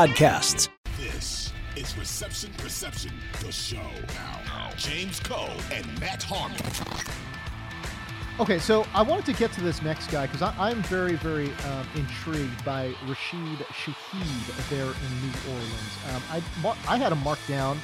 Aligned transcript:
podcasts. 0.00 0.70
This 0.98 1.52
is 1.76 1.94
Reception 1.98 2.50
Perception, 2.56 3.12
the 3.44 3.52
show. 3.52 3.76
Now, 4.46 4.70
James 4.78 5.20
Koh 5.20 5.50
and 5.70 6.00
Matt 6.00 6.22
Harmon. 6.22 6.56
Okay, 8.40 8.58
so 8.58 8.86
I 8.94 9.02
wanted 9.02 9.26
to 9.26 9.34
get 9.34 9.52
to 9.52 9.60
this 9.60 9.82
next 9.82 10.10
guy 10.10 10.26
because 10.26 10.40
I'm 10.40 10.82
very, 10.84 11.16
very 11.16 11.52
um, 11.52 11.86
intrigued 11.96 12.64
by 12.64 12.94
Rashid 13.06 13.58
Shaheed 13.68 14.70
there 14.70 14.86
in 14.86 15.20
New 15.20 15.52
Orleans. 15.52 15.98
Um, 16.14 16.22
I 16.30 16.42
I 16.88 16.96
had 16.96 17.12
him 17.12 17.22
marked 17.22 17.46
down. 17.46 17.78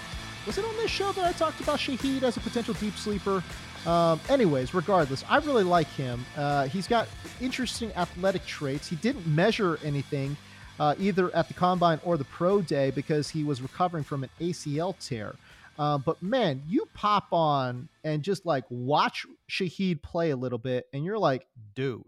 Was 0.47 0.57
it 0.57 0.65
on 0.65 0.75
this 0.79 0.91
show 0.91 1.13
that 1.13 1.25
I 1.27 1.33
talked 1.33 1.61
about 1.61 1.79
Shaheed 1.79 2.23
as 2.23 2.39
a 2.39 2.41
potential 2.41 2.73
deep 2.81 2.97
sleeper? 2.97 3.45
Um, 3.85 4.23
anyways, 4.31 4.73
regardless, 4.73 5.23
I 5.29 5.37
really 5.41 5.65
like 5.65 5.89
him. 5.89 6.25
Uh, 6.35 6.67
he's 6.67 6.89
got 6.89 7.09
interesting 7.43 7.93
athletic 7.93 8.47
traits. 8.47 8.89
He 8.89 8.97
didn't 8.97 9.27
measure 9.27 9.79
anything 9.85 10.35
uh, 10.79 10.95
either 10.99 11.35
at 11.35 11.49
the 11.49 11.55
combine 11.55 12.01
or 12.05 12.17
the 12.17 12.25
pro 12.25 12.61
day 12.61 12.91
because 12.91 13.31
he 13.31 13.45
was 13.45 13.63
recovering 13.63 14.05
from 14.05 14.25
an 14.25 14.31
ACL 14.41 14.95
tear. 14.99 15.35
Uh, 15.79 15.99
but 15.99 16.23
man, 16.23 16.63
you 16.67 16.89
pop 16.95 17.29
on 17.33 17.89
and 18.03 18.23
just 18.23 18.47
like 18.47 18.65
watch 18.71 19.27
Shaheed 19.51 20.03
play 20.03 20.31
a 20.31 20.37
little 20.37 20.59
bit, 20.59 20.87
and 20.93 21.05
you're 21.05 21.19
like, 21.19 21.47
dude, 21.75 22.03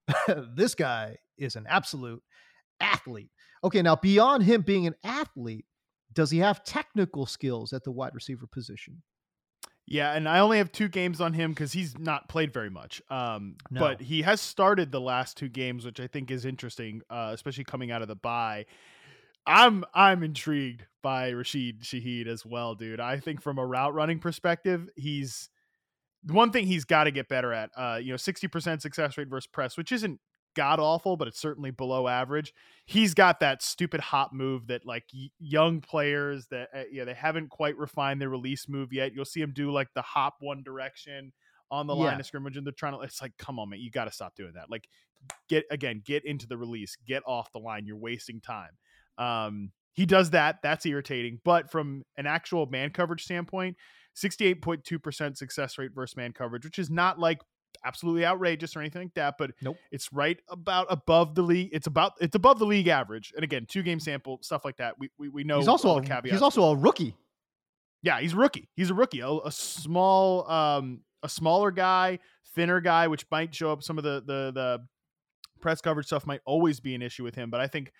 this 0.54 0.74
guy 0.74 1.16
is 1.38 1.56
an 1.56 1.66
absolute 1.68 2.22
athlete. 2.80 3.30
Okay, 3.64 3.82
now 3.82 3.96
beyond 3.96 4.42
him 4.42 4.62
being 4.62 4.86
an 4.86 4.94
athlete, 5.02 5.64
does 6.12 6.30
he 6.30 6.38
have 6.38 6.64
technical 6.64 7.26
skills 7.26 7.72
at 7.72 7.84
the 7.84 7.90
wide 7.90 8.14
receiver 8.14 8.46
position? 8.46 9.02
Yeah, 9.90 10.12
and 10.12 10.28
I 10.28 10.40
only 10.40 10.58
have 10.58 10.70
two 10.70 10.88
games 10.88 11.20
on 11.20 11.32
him 11.32 11.52
because 11.52 11.72
he's 11.72 11.98
not 11.98 12.28
played 12.28 12.52
very 12.52 12.68
much. 12.68 13.00
Um, 13.08 13.56
no. 13.70 13.80
But 13.80 14.02
he 14.02 14.22
has 14.22 14.40
started 14.40 14.92
the 14.92 15.00
last 15.00 15.38
two 15.38 15.48
games, 15.48 15.84
which 15.86 15.98
I 15.98 16.06
think 16.06 16.30
is 16.30 16.44
interesting, 16.44 17.00
uh, 17.08 17.30
especially 17.32 17.64
coming 17.64 17.90
out 17.90 18.02
of 18.02 18.08
the 18.08 18.14
bye. 18.14 18.66
I'm 19.46 19.84
I'm 19.94 20.22
intrigued 20.22 20.84
by 21.02 21.30
Rashid 21.30 21.80
Shaheed 21.80 22.26
as 22.26 22.44
well, 22.44 22.74
dude. 22.74 23.00
I 23.00 23.18
think 23.18 23.40
from 23.40 23.58
a 23.58 23.64
route 23.64 23.94
running 23.94 24.18
perspective, 24.18 24.90
he's 24.94 25.48
one 26.24 26.50
thing 26.50 26.66
he's 26.66 26.84
got 26.84 27.04
to 27.04 27.10
get 27.10 27.28
better 27.28 27.54
at. 27.54 27.70
Uh, 27.74 27.98
you 28.02 28.10
know, 28.10 28.16
60% 28.16 28.82
success 28.82 29.16
rate 29.16 29.28
versus 29.28 29.46
press, 29.46 29.78
which 29.78 29.90
isn't 29.92 30.20
god 30.58 30.80
awful, 30.80 31.16
but 31.16 31.28
it's 31.28 31.38
certainly 31.38 31.70
below 31.70 32.08
average. 32.08 32.52
He's 32.84 33.14
got 33.14 33.38
that 33.38 33.62
stupid 33.62 34.00
hop 34.00 34.32
move 34.32 34.66
that 34.66 34.84
like 34.84 35.04
y- 35.14 35.30
young 35.38 35.80
players 35.80 36.48
that 36.50 36.68
uh, 36.74 36.82
yeah 36.90 37.04
they 37.04 37.14
haven't 37.14 37.48
quite 37.48 37.78
refined 37.78 38.20
their 38.20 38.28
release 38.28 38.68
move 38.68 38.92
yet. 38.92 39.14
You'll 39.14 39.24
see 39.24 39.40
him 39.40 39.52
do 39.54 39.70
like 39.70 39.94
the 39.94 40.02
hop 40.02 40.34
one 40.40 40.64
direction 40.64 41.32
on 41.70 41.86
the 41.86 41.94
yeah. 41.94 42.06
line 42.06 42.18
of 42.18 42.26
scrimmage, 42.26 42.56
and 42.56 42.66
they're 42.66 42.72
trying 42.72 42.94
to. 42.94 43.00
It's 43.00 43.22
like, 43.22 43.36
come 43.38 43.60
on, 43.60 43.70
man, 43.70 43.78
you 43.78 43.88
got 43.92 44.06
to 44.06 44.10
stop 44.10 44.34
doing 44.34 44.54
that. 44.56 44.68
Like, 44.68 44.88
get 45.48 45.64
again, 45.70 46.02
get 46.04 46.24
into 46.24 46.48
the 46.48 46.56
release, 46.56 46.96
get 47.06 47.22
off 47.24 47.52
the 47.52 47.60
line. 47.60 47.86
You're 47.86 47.96
wasting 47.96 48.40
time. 48.40 48.72
Um, 49.16 49.70
he 49.92 50.04
does 50.04 50.30
that. 50.30 50.56
That's 50.60 50.84
irritating. 50.84 51.40
But 51.44 51.70
from 51.70 52.02
an 52.16 52.26
actual 52.26 52.66
man 52.66 52.90
coverage 52.90 53.22
standpoint, 53.22 53.76
68.2% 54.16 55.36
success 55.36 55.78
rate 55.78 55.92
versus 55.94 56.16
man 56.16 56.32
coverage, 56.32 56.64
which 56.64 56.80
is 56.80 56.90
not 56.90 57.20
like 57.20 57.38
absolutely 57.84 58.24
outrageous 58.26 58.76
or 58.76 58.80
anything 58.80 59.02
like 59.02 59.14
that, 59.14 59.36
but 59.38 59.52
nope. 59.62 59.76
it's 59.90 60.12
right 60.12 60.38
about 60.48 60.86
above 60.90 61.34
the 61.34 61.42
league. 61.42 61.70
It's 61.72 61.86
about 61.86 62.12
it's 62.20 62.34
above 62.34 62.58
the 62.58 62.66
league 62.66 62.88
average. 62.88 63.32
And 63.34 63.44
again, 63.44 63.66
two 63.68 63.82
game 63.82 64.00
sample 64.00 64.38
stuff 64.42 64.64
like 64.64 64.76
that. 64.78 64.98
We 64.98 65.10
we, 65.18 65.28
we 65.28 65.44
know 65.44 65.58
he's 65.58 65.68
also 65.68 65.98
a, 65.98 66.02
caveat. 66.02 66.32
he's 66.32 66.42
also 66.42 66.64
a 66.64 66.76
rookie. 66.76 67.16
Yeah, 68.02 68.20
he's 68.20 68.32
a 68.32 68.36
rookie. 68.36 68.68
He's 68.76 68.90
a 68.90 68.94
rookie. 68.94 69.20
A, 69.20 69.28
a, 69.28 69.50
small 69.50 70.48
um 70.50 71.00
a 71.22 71.28
smaller 71.28 71.70
guy, 71.70 72.20
thinner 72.54 72.80
guy, 72.80 73.08
which 73.08 73.24
might 73.30 73.54
show 73.54 73.72
up 73.72 73.82
some 73.82 73.98
of 73.98 74.04
the 74.04 74.22
the 74.26 74.52
the 74.52 74.78
press 75.60 75.80
coverage 75.80 76.06
stuff 76.06 76.26
might 76.26 76.40
always 76.44 76.80
be 76.80 76.94
an 76.94 77.02
issue 77.02 77.24
with 77.24 77.34
him. 77.34 77.50
But 77.50 77.60
I 77.60 77.66
think 77.66 77.92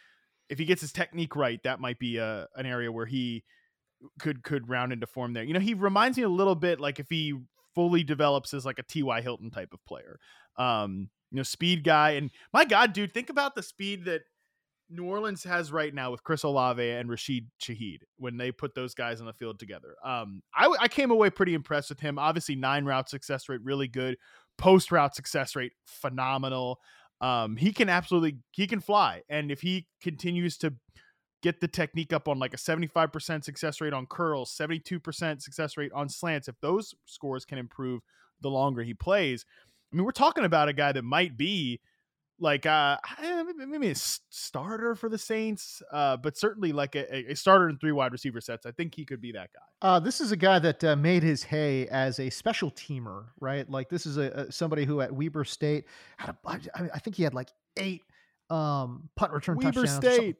if 0.48 0.58
he 0.58 0.64
gets 0.64 0.80
his 0.80 0.92
technique 0.92 1.36
right, 1.36 1.60
that 1.64 1.80
might 1.80 1.98
be 1.98 2.18
a 2.18 2.46
an 2.56 2.66
area 2.66 2.90
where 2.90 3.06
he 3.06 3.44
could 4.20 4.42
could 4.42 4.68
round 4.68 4.92
into 4.92 5.06
form 5.06 5.32
there. 5.32 5.44
You 5.44 5.54
know, 5.54 5.60
he 5.60 5.74
reminds 5.74 6.16
me 6.16 6.24
a 6.24 6.28
little 6.28 6.54
bit 6.54 6.80
like 6.80 7.00
if 7.00 7.08
he 7.08 7.34
fully 7.78 8.02
develops 8.02 8.52
as 8.54 8.66
like 8.66 8.80
a 8.80 8.82
T.Y. 8.82 9.20
Hilton 9.20 9.52
type 9.52 9.72
of 9.72 9.78
player. 9.84 10.18
Um, 10.56 11.10
you 11.30 11.36
know, 11.36 11.44
speed 11.44 11.84
guy. 11.84 12.10
And 12.10 12.32
my 12.52 12.64
God, 12.64 12.92
dude, 12.92 13.14
think 13.14 13.30
about 13.30 13.54
the 13.54 13.62
speed 13.62 14.06
that 14.06 14.22
New 14.90 15.04
Orleans 15.04 15.44
has 15.44 15.70
right 15.70 15.94
now 15.94 16.10
with 16.10 16.24
Chris 16.24 16.42
Olave 16.42 16.82
and 16.82 17.08
Rashid 17.08 17.46
Shaheed 17.62 18.00
when 18.16 18.36
they 18.36 18.50
put 18.50 18.74
those 18.74 18.94
guys 18.94 19.20
on 19.20 19.28
the 19.28 19.32
field 19.32 19.60
together. 19.60 19.94
Um, 20.04 20.42
I, 20.52 20.74
I 20.80 20.88
came 20.88 21.12
away 21.12 21.30
pretty 21.30 21.54
impressed 21.54 21.88
with 21.88 22.00
him. 22.00 22.18
Obviously, 22.18 22.56
nine 22.56 22.84
route 22.84 23.08
success 23.08 23.48
rate, 23.48 23.60
really 23.62 23.86
good. 23.86 24.16
Post 24.56 24.90
route 24.90 25.14
success 25.14 25.54
rate, 25.54 25.74
phenomenal. 25.86 26.80
Um, 27.20 27.54
he 27.54 27.72
can 27.72 27.88
absolutely 27.88 28.38
he 28.50 28.66
can 28.66 28.80
fly, 28.80 29.22
and 29.28 29.52
if 29.52 29.60
he 29.60 29.86
continues 30.00 30.58
to 30.58 30.74
get 31.42 31.60
the 31.60 31.68
technique 31.68 32.12
up 32.12 32.28
on 32.28 32.38
like 32.38 32.54
a 32.54 32.56
75% 32.56 33.44
success 33.44 33.80
rate 33.80 33.92
on 33.92 34.06
curls, 34.06 34.54
72% 34.56 35.42
success 35.42 35.76
rate 35.76 35.92
on 35.94 36.08
slants, 36.08 36.48
if 36.48 36.60
those 36.60 36.94
scores 37.06 37.44
can 37.44 37.58
improve 37.58 38.02
the 38.40 38.50
longer 38.50 38.82
he 38.82 38.94
plays, 38.94 39.44
I 39.92 39.96
mean, 39.96 40.04
we're 40.04 40.10
talking 40.12 40.44
about 40.44 40.68
a 40.68 40.72
guy 40.72 40.92
that 40.92 41.02
might 41.02 41.36
be 41.36 41.80
like 42.40 42.66
uh 42.66 42.96
maybe 43.56 43.90
a 43.90 43.94
starter 43.94 44.94
for 44.94 45.08
the 45.08 45.18
Saints, 45.18 45.82
uh, 45.92 46.16
but 46.16 46.36
certainly 46.36 46.72
like 46.72 46.94
a, 46.94 47.32
a, 47.32 47.34
starter 47.34 47.68
in 47.68 47.78
three 47.78 47.92
wide 47.92 48.12
receiver 48.12 48.40
sets. 48.40 48.64
I 48.64 48.70
think 48.70 48.94
he 48.94 49.04
could 49.04 49.20
be 49.20 49.32
that 49.32 49.50
guy. 49.52 49.88
Uh, 49.88 49.98
this 49.98 50.20
is 50.20 50.30
a 50.30 50.36
guy 50.36 50.58
that 50.60 50.84
uh, 50.84 50.94
made 50.94 51.22
his 51.22 51.42
hay 51.42 51.88
as 51.88 52.20
a 52.20 52.30
special 52.30 52.70
teamer, 52.70 53.26
right? 53.40 53.68
Like 53.68 53.88
this 53.88 54.06
is 54.06 54.18
a, 54.18 54.30
a 54.30 54.52
somebody 54.52 54.84
who 54.84 55.00
at 55.00 55.12
Weber 55.12 55.44
State 55.44 55.86
had 56.16 56.30
a, 56.30 56.36
I, 56.46 56.60
I 56.94 56.98
think 57.00 57.16
he 57.16 57.24
had 57.24 57.34
like 57.34 57.48
eight 57.76 58.02
um 58.50 59.08
punt 59.16 59.32
return 59.32 59.56
Weber 59.56 59.84
touchdowns. 59.84 59.96
State. 59.96 60.36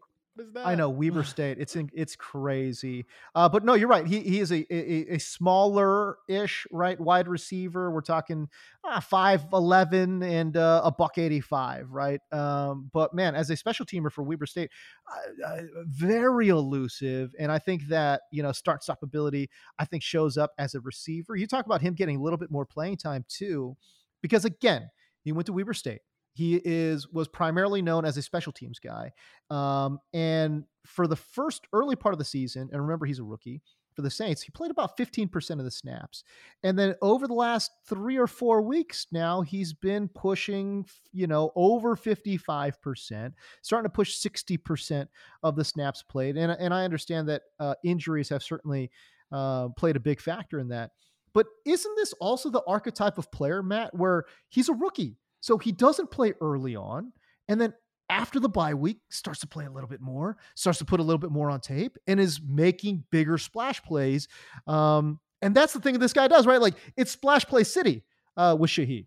I 0.65 0.75
know 0.75 0.91
Weber 0.91 1.25
State. 1.25 1.59
It's 1.59 1.77
in, 1.77 1.91
it's 1.95 2.17
crazy. 2.17 3.07
Uh, 3.35 3.49
but 3.49 3.65
no, 3.65 3.75
you're 3.75 3.89
right. 3.89 4.07
He 4.07 4.21
he 4.21 4.41
is 4.41 4.53
a 4.53 4.67
a, 4.73 5.15
a 5.15 5.19
smaller 5.19 6.17
ish 6.29 6.67
right 6.71 6.99
wide 7.01 7.29
receiver. 7.29 7.91
We're 7.91 8.01
talking 8.01 8.49
uh, 8.85 9.01
five 9.01 9.45
eleven 9.53 10.23
and 10.23 10.57
uh, 10.57 10.83
a 10.85 10.91
buck 10.91 11.19
eighty 11.19 11.41
five, 11.41 11.91
right? 11.91 12.21
Um, 12.33 12.91
but 12.93 13.15
man, 13.15 13.35
as 13.35 13.51
a 13.51 13.57
special 13.57 13.87
teamer 13.87 14.13
for 14.13 14.23
Weber 14.23 14.47
State, 14.47 14.71
uh, 15.11 15.47
uh, 15.47 15.63
very 15.87 16.49
elusive, 16.49 17.35
and 17.39 17.51
I 17.51 17.59
think 17.59 17.89
that 17.89 18.23
you 18.31 18.43
know 18.43 18.53
start 18.53 18.83
stop 18.83 19.03
ability. 19.03 19.51
I 19.79 19.85
think 19.85 20.03
shows 20.03 20.37
up 20.37 20.53
as 20.59 20.75
a 20.75 20.81
receiver. 20.81 21.37
You 21.37 21.47
talk 21.47 21.67
about 21.67 21.83
him 21.83 21.95
getting 21.95 22.17
a 22.17 22.23
little 22.23 22.39
bit 22.39 22.51
more 22.51 22.67
playing 22.67 22.97
time 22.99 23.25
too, 23.29 23.77
because 24.23 24.45
again, 24.45 24.91
he 25.23 25.33
went 25.33 25.47
to 25.47 25.53
Weber 25.53 25.75
State 25.75 26.01
he 26.35 26.61
is 26.65 27.09
was 27.09 27.29
primarily 27.29 27.83
known 27.83 28.05
as 28.05 28.17
a 28.17 28.23
special 28.23 28.53
teams 28.53 28.79
guy, 28.79 29.13
um, 29.51 29.99
and 30.13 30.65
for 30.87 31.07
the 31.07 31.17
first 31.17 31.67
early 31.73 31.97
part 31.97 32.15
of 32.15 32.19
the 32.19 32.25
season, 32.25 32.69
and 32.73 32.81
remember 32.81 33.07
he's 33.07 33.19
a 33.19 33.25
rookie 33.25 33.63
for 33.99 34.03
the 34.03 34.11
Saints, 34.11 34.43
he 34.43 34.53
played 34.53 34.71
about 34.71 34.97
15% 34.97 35.59
of 35.59 35.65
the 35.65 35.73
snaps. 35.73 36.23
And 36.63 36.79
then 36.79 36.95
over 37.03 37.27
the 37.27 37.35
last 37.35 37.73
three 37.85 38.17
or 38.17 38.29
four 38.29 38.63
weeks 38.63 39.09
now, 39.11 39.41
he's 39.41 39.73
been 39.73 40.07
pushing, 40.07 40.87
you 41.13 41.27
know, 41.27 41.51
over 41.57 41.97
55%, 41.97 43.33
starting 43.63 43.91
to 43.91 43.93
push 43.93 44.17
60% 44.25 45.09
of 45.43 45.57
the 45.57 45.65
snaps 45.65 46.05
played. 46.05 46.37
And, 46.37 46.53
and 46.53 46.73
I 46.73 46.85
understand 46.85 47.29
that 47.29 47.43
uh, 47.59 47.75
injuries 47.83 48.29
have 48.29 48.45
certainly 48.45 48.89
uh, 49.33 49.71
played 49.71 49.97
a 49.97 50.01
big 50.01 50.21
factor 50.21 50.61
in 50.61 50.69
that. 50.69 50.93
But 51.35 51.47
isn't 51.67 51.97
this 51.97 52.13
also 52.21 52.51
the 52.51 52.63
archetype 52.69 53.19
of 53.19 53.33
player, 53.33 53.65
Matt, 53.65 53.97
where 53.97 54.27
he's 54.49 54.69
a 54.69 54.75
rookie? 54.75 55.19
So 55.41 55.59
he 55.59 55.73
doesn't 55.73 56.11
play 56.11 56.35
early 56.41 56.77
on. 56.77 57.13
And 57.49 57.61
then 57.61 57.73
after 58.11 58.41
the 58.41 58.49
bye 58.49 58.75
week 58.75 59.01
starts 59.11 59.41
to 59.41 59.47
play 59.47 59.67
a 59.67 59.71
little 59.71 59.89
bit 59.89 60.01
more, 60.01 60.37
starts 60.55 60.79
to 60.79 60.85
put 60.85 61.01
a 61.01 61.03
little 61.03 61.19
bit 61.19 61.31
more 61.31 61.51
on 61.51 61.61
tape, 61.61 61.99
and 62.07 62.19
is 62.19 62.41
making 62.47 63.05
bigger 63.11 63.39
splash 63.39 63.83
plays. 63.83 64.29
Um, 64.67 65.21
and 65.43 65.55
that's 65.55 65.73
the 65.73 65.81
thing 65.81 65.99
this 65.99 66.13
guy 66.13 66.29
does, 66.29 66.47
right? 66.47 66.61
Like 66.61 66.75
it's 66.97 67.11
splash 67.11 67.45
play 67.47 67.65
city 67.65 68.05
uh, 68.37 68.57
with 68.59 68.71
Shaheed. 68.71 69.07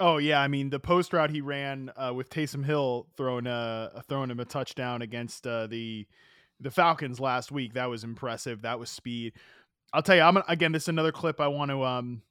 Oh 0.00 0.18
yeah, 0.18 0.40
I 0.40 0.48
mean 0.48 0.70
the 0.70 0.78
post 0.78 1.12
route 1.12 1.30
he 1.30 1.40
ran 1.40 1.90
uh, 1.96 2.12
with 2.14 2.30
Taysom 2.30 2.64
Hill 2.64 3.08
throwing 3.16 3.46
a 3.46 4.02
throwing 4.08 4.30
him 4.30 4.40
a 4.40 4.44
touchdown 4.44 5.02
against 5.02 5.46
uh, 5.46 5.66
the 5.66 6.06
the 6.60 6.70
Falcons 6.70 7.18
last 7.18 7.50
week. 7.50 7.74
That 7.74 7.90
was 7.90 8.04
impressive. 8.04 8.62
That 8.62 8.78
was 8.78 8.90
speed. 8.90 9.32
I'll 9.92 10.02
tell 10.02 10.16
you, 10.16 10.22
I'm 10.22 10.36
again. 10.48 10.72
This 10.72 10.84
is 10.84 10.88
another 10.88 11.12
clip 11.12 11.40
I 11.40 11.48
want 11.48 11.70
to 11.70 11.82
um 11.84 12.22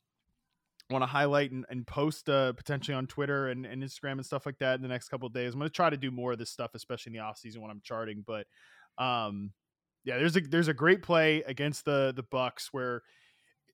want 0.90 1.02
to 1.02 1.08
highlight 1.08 1.52
and, 1.52 1.66
and 1.70 1.86
post 1.86 2.30
uh, 2.30 2.54
potentially 2.54 2.96
on 2.96 3.08
Twitter 3.08 3.50
and, 3.50 3.66
and 3.66 3.84
Instagram 3.84 4.14
and 4.14 4.26
stuff 4.26 4.46
like 4.46 4.58
that 4.60 4.76
in 4.76 4.82
the 4.82 4.88
next 4.88 5.10
couple 5.10 5.28
days. 5.30 5.54
I'm 5.54 5.60
going 5.60 5.70
to 5.70 5.76
try 5.76 5.90
to 5.90 5.98
do 5.98 6.12
more 6.12 6.34
of 6.34 6.40
this 6.40 6.50
stuff, 6.50 6.72
especially 6.74 7.12
in 7.12 7.14
the 7.14 7.24
off 7.24 7.38
season 7.38 7.62
when 7.62 7.72
I'm 7.72 7.82
charting. 7.84 8.24
But 8.26 8.48
um, 8.98 9.52
yeah, 10.04 10.18
there's 10.18 10.38
a 10.38 10.42
there's 10.42 10.70
a 10.70 10.74
great 10.74 11.02
play 11.02 11.44
against 11.46 11.86
the 11.86 12.14
the 12.16 12.24
Bucs 12.24 12.68
where 12.72 13.02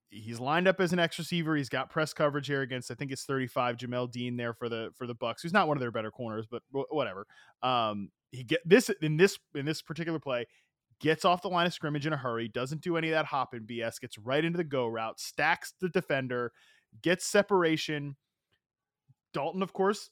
he's 0.09 0.39
lined 0.39 0.67
up 0.67 0.79
as 0.79 0.93
an 0.93 0.99
X 0.99 1.19
receiver. 1.19 1.55
He's 1.55 1.69
got 1.69 1.89
press 1.89 2.13
coverage 2.13 2.47
here 2.47 2.61
against 2.61 2.89
I 2.89 2.95
think 2.95 3.11
it's 3.11 3.25
35 3.25 3.77
Jamel 3.77 4.11
Dean 4.11 4.37
there 4.37 4.53
for 4.53 4.69
the 4.69 4.89
for 4.95 5.05
the 5.05 5.15
Bucs. 5.15 5.41
Who's 5.43 5.53
not 5.53 5.67
one 5.67 5.77
of 5.77 5.81
their 5.81 5.91
better 5.91 6.11
corners, 6.11 6.45
but 6.49 6.63
whatever. 6.71 7.27
Um, 7.61 8.09
he 8.31 8.43
get 8.43 8.61
this 8.65 8.89
in 9.01 9.17
this 9.17 9.37
in 9.53 9.65
this 9.65 9.81
particular 9.81 10.19
play 10.19 10.47
gets 10.99 11.25
off 11.25 11.41
the 11.41 11.49
line 11.49 11.67
of 11.67 11.73
scrimmage 11.73 12.07
in 12.07 12.13
a 12.13 12.17
hurry, 12.17 12.47
doesn't 12.47 12.81
do 12.81 12.95
any 12.95 13.09
of 13.09 13.13
that 13.13 13.25
hop 13.25 13.53
and 13.53 13.67
BS, 13.67 13.99
gets 13.99 14.17
right 14.17 14.43
into 14.43 14.57
the 14.57 14.63
go 14.63 14.87
route, 14.87 15.19
stacks 15.19 15.73
the 15.81 15.89
defender, 15.89 16.53
gets 17.01 17.25
separation. 17.25 18.15
Dalton, 19.33 19.63
of 19.63 19.73
course, 19.73 20.09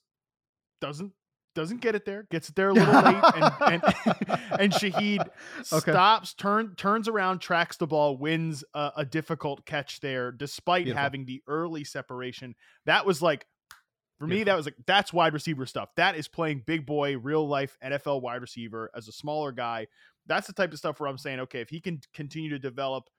doesn't 0.79 1.13
doesn't 1.53 1.81
get 1.81 1.95
it 1.95 2.05
there, 2.05 2.27
gets 2.31 2.49
it 2.49 2.55
there 2.55 2.69
a 2.69 2.73
little 2.73 2.93
late, 2.93 3.23
and 3.35 3.53
and, 3.61 3.83
and 4.59 4.73
Shaheed 4.73 5.19
okay. 5.73 5.91
stops, 5.91 6.33
turn 6.33 6.75
turns 6.75 7.07
around, 7.07 7.39
tracks 7.39 7.77
the 7.77 7.87
ball, 7.87 8.17
wins 8.17 8.63
a, 8.73 8.91
a 8.97 9.05
difficult 9.05 9.65
catch 9.65 9.99
there, 9.99 10.31
despite 10.31 10.85
Beautiful. 10.85 11.01
having 11.01 11.25
the 11.25 11.41
early 11.47 11.83
separation. 11.83 12.55
That 12.85 13.05
was 13.05 13.21
like 13.21 13.45
for 14.21 14.27
me, 14.27 14.43
that 14.43 14.55
was 14.55 14.67
like 14.67 14.75
that's 14.85 15.11
wide 15.11 15.33
receiver 15.33 15.65
stuff. 15.65 15.89
That 15.95 16.15
is 16.15 16.27
playing 16.27 16.61
big 16.67 16.85
boy, 16.85 17.17
real 17.17 17.47
life 17.47 17.75
NFL 17.83 18.21
wide 18.21 18.41
receiver 18.41 18.91
as 18.95 19.07
a 19.07 19.11
smaller 19.11 19.51
guy. 19.51 19.87
That's 20.27 20.45
the 20.45 20.53
type 20.53 20.71
of 20.71 20.77
stuff 20.77 20.99
where 20.99 21.09
I'm 21.09 21.17
saying, 21.17 21.39
okay, 21.39 21.59
if 21.59 21.69
he 21.69 21.81
can 21.81 21.99
continue 22.13 22.51
to 22.51 22.59
develop 22.59 23.09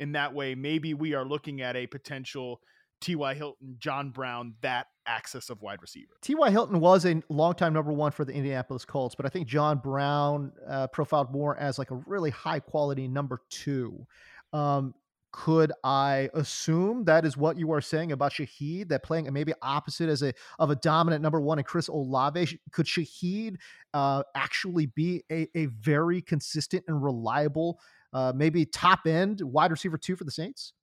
in 0.00 0.12
that 0.12 0.34
way, 0.34 0.56
maybe 0.56 0.94
we 0.94 1.14
are 1.14 1.24
looking 1.24 1.60
at 1.60 1.76
a 1.76 1.86
potential 1.86 2.60
T.Y. 3.02 3.34
Hilton, 3.34 3.76
John 3.78 4.10
Brown, 4.10 4.54
that 4.62 4.86
axis 5.06 5.50
of 5.50 5.60
wide 5.60 5.82
receiver. 5.82 6.12
T.Y. 6.22 6.50
Hilton 6.50 6.80
was 6.80 7.04
a 7.04 7.22
longtime 7.28 7.72
number 7.72 7.92
one 7.92 8.12
for 8.12 8.24
the 8.24 8.32
Indianapolis 8.32 8.84
Colts, 8.84 9.14
but 9.14 9.26
I 9.26 9.28
think 9.28 9.48
John 9.48 9.78
Brown 9.78 10.52
uh, 10.66 10.86
profiled 10.86 11.32
more 11.32 11.56
as 11.58 11.78
like 11.78 11.90
a 11.90 11.96
really 12.06 12.30
high 12.30 12.60
quality 12.60 13.08
number 13.08 13.40
two. 13.50 14.06
Um, 14.52 14.94
could 15.32 15.72
I 15.82 16.28
assume 16.34 17.04
that 17.04 17.24
is 17.24 17.38
what 17.38 17.58
you 17.58 17.72
are 17.72 17.80
saying 17.80 18.12
about 18.12 18.32
Shaheed, 18.32 18.88
that 18.90 19.02
playing 19.02 19.32
maybe 19.32 19.54
opposite 19.62 20.10
as 20.10 20.22
a 20.22 20.34
of 20.58 20.70
a 20.70 20.76
dominant 20.76 21.22
number 21.22 21.40
one 21.40 21.58
and 21.58 21.66
Chris 21.66 21.88
Olave? 21.88 22.60
Could 22.70 22.86
Shaheed 22.86 23.56
uh, 23.94 24.22
actually 24.34 24.86
be 24.86 25.24
a, 25.32 25.48
a 25.54 25.66
very 25.66 26.20
consistent 26.20 26.84
and 26.86 27.02
reliable, 27.02 27.80
uh, 28.12 28.32
maybe 28.36 28.66
top 28.66 29.06
end 29.06 29.40
wide 29.40 29.70
receiver 29.70 29.96
two 29.96 30.16
for 30.16 30.24
the 30.24 30.30
Saints? 30.30 30.74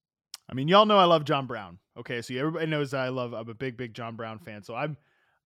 I 0.49 0.53
mean, 0.53 0.67
y'all 0.67 0.85
know 0.85 0.97
I 0.97 1.05
love 1.05 1.25
John 1.25 1.45
Brown. 1.45 1.77
Okay, 1.97 2.21
so 2.21 2.33
everybody 2.33 2.65
knows 2.65 2.91
that 2.91 3.01
I 3.01 3.09
love. 3.09 3.33
I'm 3.33 3.49
a 3.49 3.53
big, 3.53 3.77
big 3.77 3.93
John 3.93 4.15
Brown 4.15 4.39
fan. 4.39 4.63
So 4.63 4.73
I'm, 4.73 4.97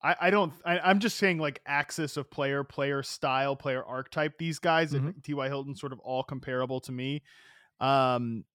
I, 0.01 0.15
I 0.21 0.29
don't. 0.29 0.53
I, 0.65 0.89
am 0.91 1.00
just 1.00 1.17
saying 1.17 1.39
like 1.39 1.61
axis 1.65 2.15
of 2.15 2.31
player, 2.31 2.63
player 2.63 3.03
style, 3.03 3.55
player 3.55 3.83
archetype. 3.83 4.38
These 4.38 4.59
guys, 4.59 4.94
mm-hmm. 4.94 5.09
T.Y. 5.23 5.47
Hilton, 5.47 5.75
sort 5.75 5.91
of 5.91 6.00
all 6.00 6.23
comparable 6.23 6.79
to 6.81 6.91
me. 6.91 7.21
Um, 7.79 8.45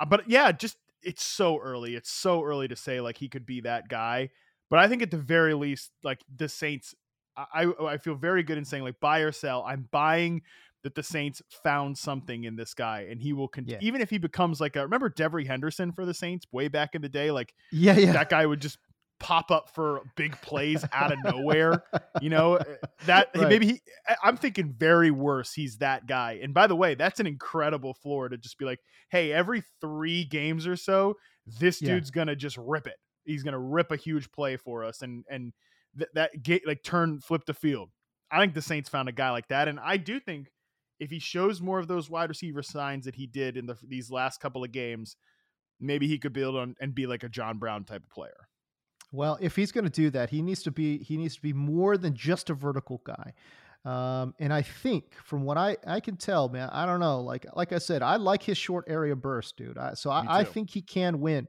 uh, 0.00 0.06
but 0.06 0.28
yeah, 0.28 0.50
just 0.52 0.76
it's 1.02 1.24
so 1.24 1.58
early. 1.58 1.94
It's 1.94 2.10
so 2.10 2.42
early 2.42 2.68
to 2.68 2.76
say 2.76 3.00
like 3.00 3.18
he 3.18 3.28
could 3.28 3.44
be 3.44 3.60
that 3.62 3.88
guy. 3.88 4.30
But 4.70 4.78
I 4.78 4.88
think 4.88 5.02
at 5.02 5.10
the 5.10 5.18
very 5.18 5.52
least, 5.52 5.90
like 6.02 6.20
the 6.34 6.48
Saints, 6.48 6.94
I 7.36 7.70
I 7.80 7.98
feel 7.98 8.14
very 8.14 8.42
good 8.42 8.56
in 8.56 8.64
saying 8.64 8.82
like 8.82 9.00
buy 9.00 9.20
or 9.20 9.32
sell. 9.32 9.62
I'm 9.66 9.88
buying 9.90 10.42
that 10.82 10.94
the 10.94 11.02
Saints 11.02 11.42
found 11.62 11.96
something 11.96 12.44
in 12.44 12.56
this 12.56 12.74
guy, 12.74 13.06
and 13.08 13.20
he 13.20 13.32
will 13.32 13.48
continue. 13.48 13.78
Yeah. 13.80 13.86
Even 13.86 14.00
if 14.00 14.10
he 14.10 14.18
becomes 14.18 14.60
like 14.60 14.76
a 14.76 14.82
remember 14.82 15.08
Devery 15.08 15.46
Henderson 15.46 15.92
for 15.92 16.04
the 16.04 16.14
Saints 16.14 16.46
way 16.52 16.68
back 16.68 16.94
in 16.94 17.02
the 17.02 17.08
day, 17.08 17.30
like 17.30 17.54
yeah, 17.70 17.96
yeah, 17.96 18.12
that 18.12 18.28
guy 18.28 18.44
would 18.44 18.60
just 18.60 18.78
pop 19.22 19.52
up 19.52 19.70
for 19.70 20.00
big 20.16 20.38
plays 20.42 20.84
out 20.92 21.12
of 21.12 21.18
nowhere. 21.24 21.84
You 22.20 22.30
know 22.30 22.56
eh, 22.56 22.64
that 23.06 23.30
right. 23.36 23.48
maybe 23.48 23.66
he. 23.66 23.82
Eh, 24.08 24.14
I'm 24.22 24.36
thinking 24.36 24.74
very 24.76 25.10
worse. 25.10 25.52
He's 25.52 25.78
that 25.78 26.06
guy. 26.06 26.40
And 26.42 26.52
by 26.52 26.66
the 26.66 26.76
way, 26.76 26.94
that's 26.94 27.20
an 27.20 27.26
incredible 27.26 27.94
floor 27.94 28.28
to 28.28 28.36
just 28.36 28.58
be 28.58 28.64
like, 28.64 28.80
hey, 29.10 29.32
every 29.32 29.62
three 29.80 30.24
games 30.24 30.66
or 30.66 30.76
so, 30.76 31.14
this 31.46 31.80
yeah. 31.80 31.90
dude's 31.90 32.10
gonna 32.10 32.36
just 32.36 32.56
rip 32.58 32.86
it. 32.86 32.96
He's 33.24 33.44
gonna 33.44 33.60
rip 33.60 33.92
a 33.92 33.96
huge 33.96 34.30
play 34.32 34.56
for 34.56 34.84
us, 34.84 35.02
and 35.02 35.24
and 35.30 35.52
th- 35.96 36.10
that 36.14 36.42
gate 36.42 36.66
like 36.66 36.82
turn 36.82 37.20
flip 37.20 37.46
the 37.46 37.54
field. 37.54 37.90
I 38.30 38.40
think 38.40 38.54
the 38.54 38.62
Saints 38.62 38.88
found 38.88 39.08
a 39.08 39.12
guy 39.12 39.30
like 39.30 39.48
that, 39.48 39.68
and 39.68 39.78
I 39.78 39.98
do 39.98 40.18
think 40.18 40.48
if 41.02 41.10
he 41.10 41.18
shows 41.18 41.60
more 41.60 41.80
of 41.80 41.88
those 41.88 42.08
wide 42.08 42.28
receiver 42.28 42.62
signs 42.62 43.04
that 43.04 43.16
he 43.16 43.26
did 43.26 43.56
in 43.56 43.66
the, 43.66 43.76
these 43.86 44.10
last 44.10 44.40
couple 44.40 44.62
of 44.62 44.70
games, 44.70 45.16
maybe 45.80 46.06
he 46.06 46.16
could 46.16 46.32
build 46.32 46.56
on 46.56 46.76
and 46.80 46.94
be 46.94 47.06
like 47.06 47.24
a 47.24 47.28
John 47.28 47.58
Brown 47.58 47.84
type 47.84 48.04
of 48.04 48.10
player. 48.10 48.48
Well, 49.10 49.36
if 49.40 49.56
he's 49.56 49.72
going 49.72 49.84
to 49.84 49.90
do 49.90 50.10
that, 50.10 50.30
he 50.30 50.40
needs 50.40 50.62
to 50.62 50.70
be 50.70 50.98
he 50.98 51.16
needs 51.16 51.34
to 51.34 51.42
be 51.42 51.52
more 51.52 51.98
than 51.98 52.14
just 52.14 52.50
a 52.50 52.54
vertical 52.54 53.02
guy. 53.04 53.34
Um, 53.84 54.32
and 54.38 54.52
I 54.52 54.62
think 54.62 55.14
from 55.24 55.42
what 55.42 55.58
I, 55.58 55.76
I 55.84 55.98
can 55.98 56.16
tell, 56.16 56.48
man, 56.48 56.70
I 56.70 56.86
don't 56.86 57.00
know. 57.00 57.20
Like 57.20 57.46
like 57.54 57.72
I 57.72 57.78
said, 57.78 58.00
I 58.00 58.16
like 58.16 58.42
his 58.42 58.56
short 58.56 58.84
area 58.88 59.16
burst, 59.16 59.56
dude. 59.56 59.76
I, 59.76 59.94
so 59.94 60.08
I, 60.08 60.24
I, 60.28 60.44
think 60.44 60.70
he 60.70 60.82
can 60.82 61.20
win 61.20 61.48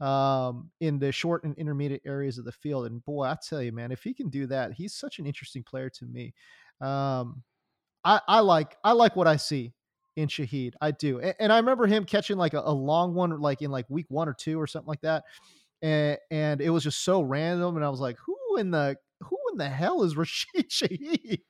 um, 0.00 0.70
in 0.80 1.00
the 1.00 1.10
short 1.10 1.42
and 1.42 1.58
intermediate 1.58 2.02
areas 2.06 2.38
of 2.38 2.44
the 2.44 2.52
field. 2.52 2.86
And 2.86 3.04
boy, 3.04 3.24
I 3.24 3.36
tell 3.46 3.60
you, 3.60 3.72
man, 3.72 3.90
if 3.90 4.04
he 4.04 4.14
can 4.14 4.30
do 4.30 4.46
that, 4.46 4.72
he's 4.72 4.94
such 4.94 5.18
an 5.18 5.26
interesting 5.26 5.64
player 5.64 5.90
to 5.90 6.06
me. 6.06 6.32
Um, 6.80 7.42
I, 8.06 8.20
I 8.28 8.40
like 8.40 8.76
I 8.84 8.92
like 8.92 9.16
what 9.16 9.26
I 9.26 9.36
see 9.36 9.74
in 10.14 10.28
Shaheed. 10.28 10.74
I 10.80 10.92
do, 10.92 11.18
and, 11.18 11.34
and 11.40 11.52
I 11.52 11.56
remember 11.56 11.86
him 11.86 12.04
catching 12.04 12.36
like 12.36 12.54
a, 12.54 12.60
a, 12.60 12.72
long 12.72 13.14
one, 13.14 13.38
like 13.40 13.62
in 13.62 13.70
like 13.72 13.84
week 13.88 14.06
one 14.08 14.28
or 14.28 14.32
two 14.32 14.60
or 14.60 14.68
something 14.68 14.88
like 14.88 15.00
that, 15.00 15.24
and 15.82 16.16
and 16.30 16.60
it 16.60 16.70
was 16.70 16.84
just 16.84 17.02
so 17.02 17.20
random, 17.20 17.74
and 17.76 17.84
I 17.84 17.88
was 17.88 18.00
like, 18.00 18.16
who 18.24 18.58
in 18.58 18.70
the 18.70 18.96
who 19.20 19.36
in 19.50 19.58
the 19.58 19.68
hell 19.68 20.04
is 20.04 20.16
Rashid 20.16 20.68
Shaheed? 20.70 21.40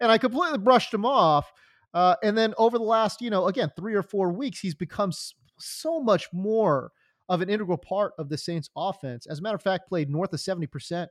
And 0.00 0.12
I 0.12 0.18
completely 0.18 0.58
brushed 0.58 0.92
him 0.92 1.06
off. 1.06 1.50
Uh, 1.94 2.16
and 2.22 2.36
then 2.36 2.54
over 2.58 2.78
the 2.78 2.84
last, 2.84 3.20
you 3.20 3.30
know, 3.30 3.48
again, 3.48 3.70
three 3.76 3.94
or 3.94 4.02
four 4.02 4.32
weeks, 4.32 4.58
he's 4.58 4.74
become 4.74 5.12
so 5.58 6.00
much 6.00 6.26
more 6.32 6.90
of 7.28 7.42
an 7.42 7.50
integral 7.50 7.78
part 7.78 8.12
of 8.18 8.28
the 8.28 8.36
Saints 8.36 8.70
offense. 8.76 9.26
As 9.26 9.38
a 9.38 9.42
matter 9.42 9.56
of 9.56 9.62
fact, 9.62 9.88
played 9.88 10.10
north 10.10 10.32
of 10.32 10.40
70% 10.40 11.06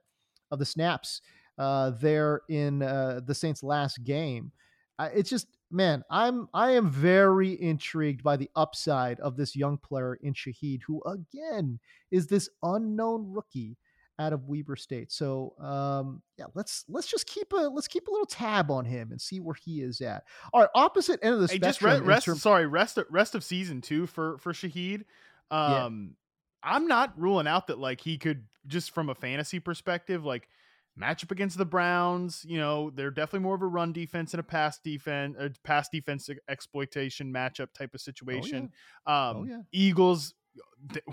of 0.50 0.60
the 0.60 0.66
snaps 0.66 1.22
uh, 1.58 1.92
there 2.02 2.42
in 2.50 2.82
uh, 2.82 3.22
the 3.26 3.36
Saints' 3.36 3.62
last 3.62 4.04
game 4.04 4.52
it's 5.08 5.30
just 5.30 5.48
man, 5.70 6.04
I'm 6.10 6.48
I 6.54 6.72
am 6.72 6.90
very 6.90 7.60
intrigued 7.62 8.24
by 8.24 8.38
the 8.38 8.50
upside 8.56 9.20
of 9.20 9.38
this 9.38 9.56
young 9.56 9.78
player 9.78 10.16
in 10.16 10.34
Shaheed, 10.34 10.82
who 10.84 11.02
again 11.04 11.80
is 12.12 12.28
this 12.28 12.50
unknown 12.64 13.32
rookie 13.32 13.78
out 14.20 14.34
of 14.34 14.48
Weber 14.48 14.76
State. 14.76 15.12
So 15.12 15.54
um, 15.60 16.22
yeah, 16.38 16.46
let's 16.54 16.86
let's 16.88 17.08
just 17.08 17.26
keep 17.26 17.52
a 17.54 17.70
let's 17.74 17.88
keep 17.88 18.08
a 18.08 18.12
little 18.12 18.26
tab 18.26 18.70
on 18.70 18.86
him 18.86 19.12
and 19.12 19.20
see 19.20 19.40
where 19.40 19.56
he 19.56 19.82
is 19.82 20.02
at. 20.02 20.24
All 20.54 20.62
right, 20.62 20.70
opposite 20.76 21.20
end 21.24 21.36
of 21.36 21.42
the 21.42 21.48
hey, 21.48 21.58
spectrum. 21.58 21.92
Just 21.92 22.06
rest, 22.06 22.28
rest 22.28 22.42
sorry, 22.42 22.68
rest 22.68 23.00
rest 23.10 23.36
of 23.36 23.44
season 23.44 23.82
two 23.82 24.08
for 24.08 24.38
for 24.38 24.54
Shaheed. 24.54 25.04
Um, 25.50 26.16
yeah. 26.64 26.74
I'm 26.74 26.88
not 26.88 27.20
ruling 27.20 27.48
out 27.48 27.68
that 27.68 27.80
like 27.80 28.02
he 28.02 28.18
could 28.18 28.46
just 28.68 28.92
from 28.92 29.10
a 29.10 29.16
fantasy 29.16 29.60
perspective, 29.60 30.24
like 30.24 30.48
matchup 31.00 31.32
against 31.32 31.58
the 31.58 31.66
Browns, 31.66 32.46
you 32.48 32.58
know, 32.58 32.90
they're 32.92 33.12
definitely 33.12 33.40
more 33.40 33.56
of 33.56 33.62
a 33.62 33.68
run 33.68 33.94
defense 33.94 34.34
and 34.34 34.40
a 34.40 34.44
pass 34.44 34.80
defense, 34.80 35.36
a 35.40 35.52
pass 35.64 35.90
defense 35.90 36.30
exploitation 36.50 37.32
matchup 37.32 37.74
type 37.74 37.94
of 37.94 38.02
situation. 38.02 38.72
Oh, 39.08 39.12
yeah. 39.12 39.30
Um, 39.30 39.38
oh, 39.38 39.44
yeah. 39.46 39.62
Eagles, 39.72 40.34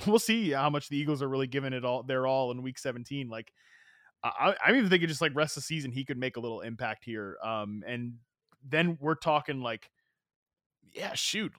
we'll 0.07 0.19
see 0.19 0.51
how 0.51 0.71
much 0.71 0.89
the 0.89 0.97
Eagles 0.97 1.23
are 1.23 1.29
really 1.29 1.47
giving 1.47 1.73
it 1.73 1.85
all. 1.85 2.03
They're 2.03 2.27
all 2.27 2.51
in 2.51 2.63
Week 2.63 2.79
17. 2.79 3.29
Like, 3.29 3.53
I, 4.25 4.55
I'm 4.65 4.75
even 4.75 4.91
thinking 4.91 5.09
just 5.09 5.21
like 5.21 5.35
rest 5.35 5.57
of 5.57 5.63
the 5.63 5.67
season, 5.67 5.93
he 5.93 6.05
could 6.05 6.19
make 6.19 6.37
a 6.37 6.41
little 6.41 6.61
impact 6.61 7.05
here. 7.05 7.39
Um, 7.43 7.85
and 7.87 8.15
then 8.69 8.99
we're 9.01 9.15
talking 9.15 9.61
like, 9.61 9.91
yeah, 10.93 11.15
shoot, 11.15 11.53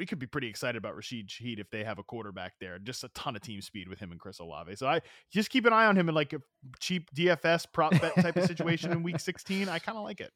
we 0.00 0.06
could 0.06 0.18
be 0.18 0.26
pretty 0.26 0.48
excited 0.48 0.78
about 0.78 0.96
Rashid 0.96 1.28
Shaheed 1.28 1.60
if 1.60 1.70
they 1.70 1.84
have 1.84 1.98
a 1.98 2.02
quarterback 2.02 2.54
there. 2.58 2.78
Just 2.78 3.04
a 3.04 3.08
ton 3.08 3.36
of 3.36 3.42
team 3.42 3.60
speed 3.60 3.86
with 3.86 3.98
him 3.98 4.12
and 4.12 4.18
Chris 4.18 4.38
Olave. 4.38 4.74
So 4.76 4.88
I 4.88 5.02
just 5.30 5.50
keep 5.50 5.66
an 5.66 5.74
eye 5.74 5.84
on 5.84 5.94
him 5.94 6.08
in 6.08 6.14
like 6.14 6.32
a 6.32 6.38
cheap 6.80 7.10
DFS 7.14 7.66
prop 7.70 7.92
bet 8.00 8.14
type 8.14 8.34
of 8.34 8.46
situation 8.46 8.92
in 8.92 9.02
week 9.02 9.20
16. 9.20 9.68
I 9.68 9.78
kind 9.78 9.98
of 9.98 10.04
like 10.04 10.20
it. 10.20 10.32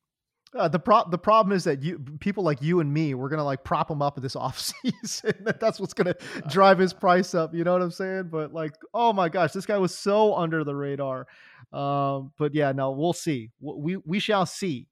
Uh, 0.55 0.69
the 0.69 0.79
pro- 0.79 1.09
the 1.09 1.19
problem 1.19 1.57
is 1.57 1.65
that 1.65 1.83
you 1.83 1.99
people 2.21 2.45
like 2.45 2.61
you 2.61 2.81
and 2.81 2.93
me, 2.93 3.15
we're 3.15 3.31
gonna 3.31 3.43
like 3.43 3.65
prop 3.65 3.91
him 3.91 4.03
up 4.03 4.21
this 4.21 4.35
offseason. 4.37 5.59
That's 5.61 5.81
what's 5.81 5.95
gonna 5.95 6.15
drive 6.49 6.79
his 6.79 6.93
price 6.93 7.35
up. 7.35 7.55
You 7.55 7.65
know 7.65 7.73
what 7.73 7.81
I'm 7.81 7.91
saying? 7.91 8.29
But 8.31 8.53
like, 8.53 8.75
oh 8.93 9.15
my 9.15 9.31
gosh, 9.31 9.53
this 9.53 9.65
guy 9.65 9.79
was 9.79 9.97
so 9.97 10.35
under 10.37 10.63
the 10.63 10.77
radar. 10.77 11.27
Um, 11.73 12.33
but 12.39 12.55
yeah, 12.55 12.71
no, 12.73 12.93
we'll 12.93 13.15
see. 13.15 13.51
We 13.61 13.97
we 13.97 14.19
shall 14.19 14.45
see 14.45 14.89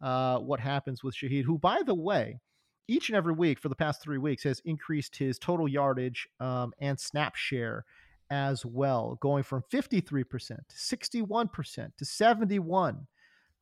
uh, 0.00 0.38
what 0.38 0.60
happens 0.60 1.04
with 1.04 1.14
Shaheed, 1.14 1.44
who, 1.44 1.58
by 1.58 1.82
the 1.86 1.94
way, 1.94 2.40
each 2.88 3.08
and 3.08 3.16
every 3.16 3.32
week 3.32 3.58
for 3.58 3.68
the 3.68 3.74
past 3.74 4.02
three 4.02 4.18
weeks 4.18 4.42
has 4.44 4.60
increased 4.64 5.16
his 5.16 5.38
total 5.38 5.68
yardage 5.68 6.28
um, 6.40 6.72
and 6.80 6.98
snap 6.98 7.34
share 7.34 7.84
as 8.30 8.64
well, 8.64 9.18
going 9.20 9.42
from 9.42 9.62
53% 9.72 10.02
to 10.02 10.76
61% 10.76 11.96
to 11.96 12.04
71 12.04 13.06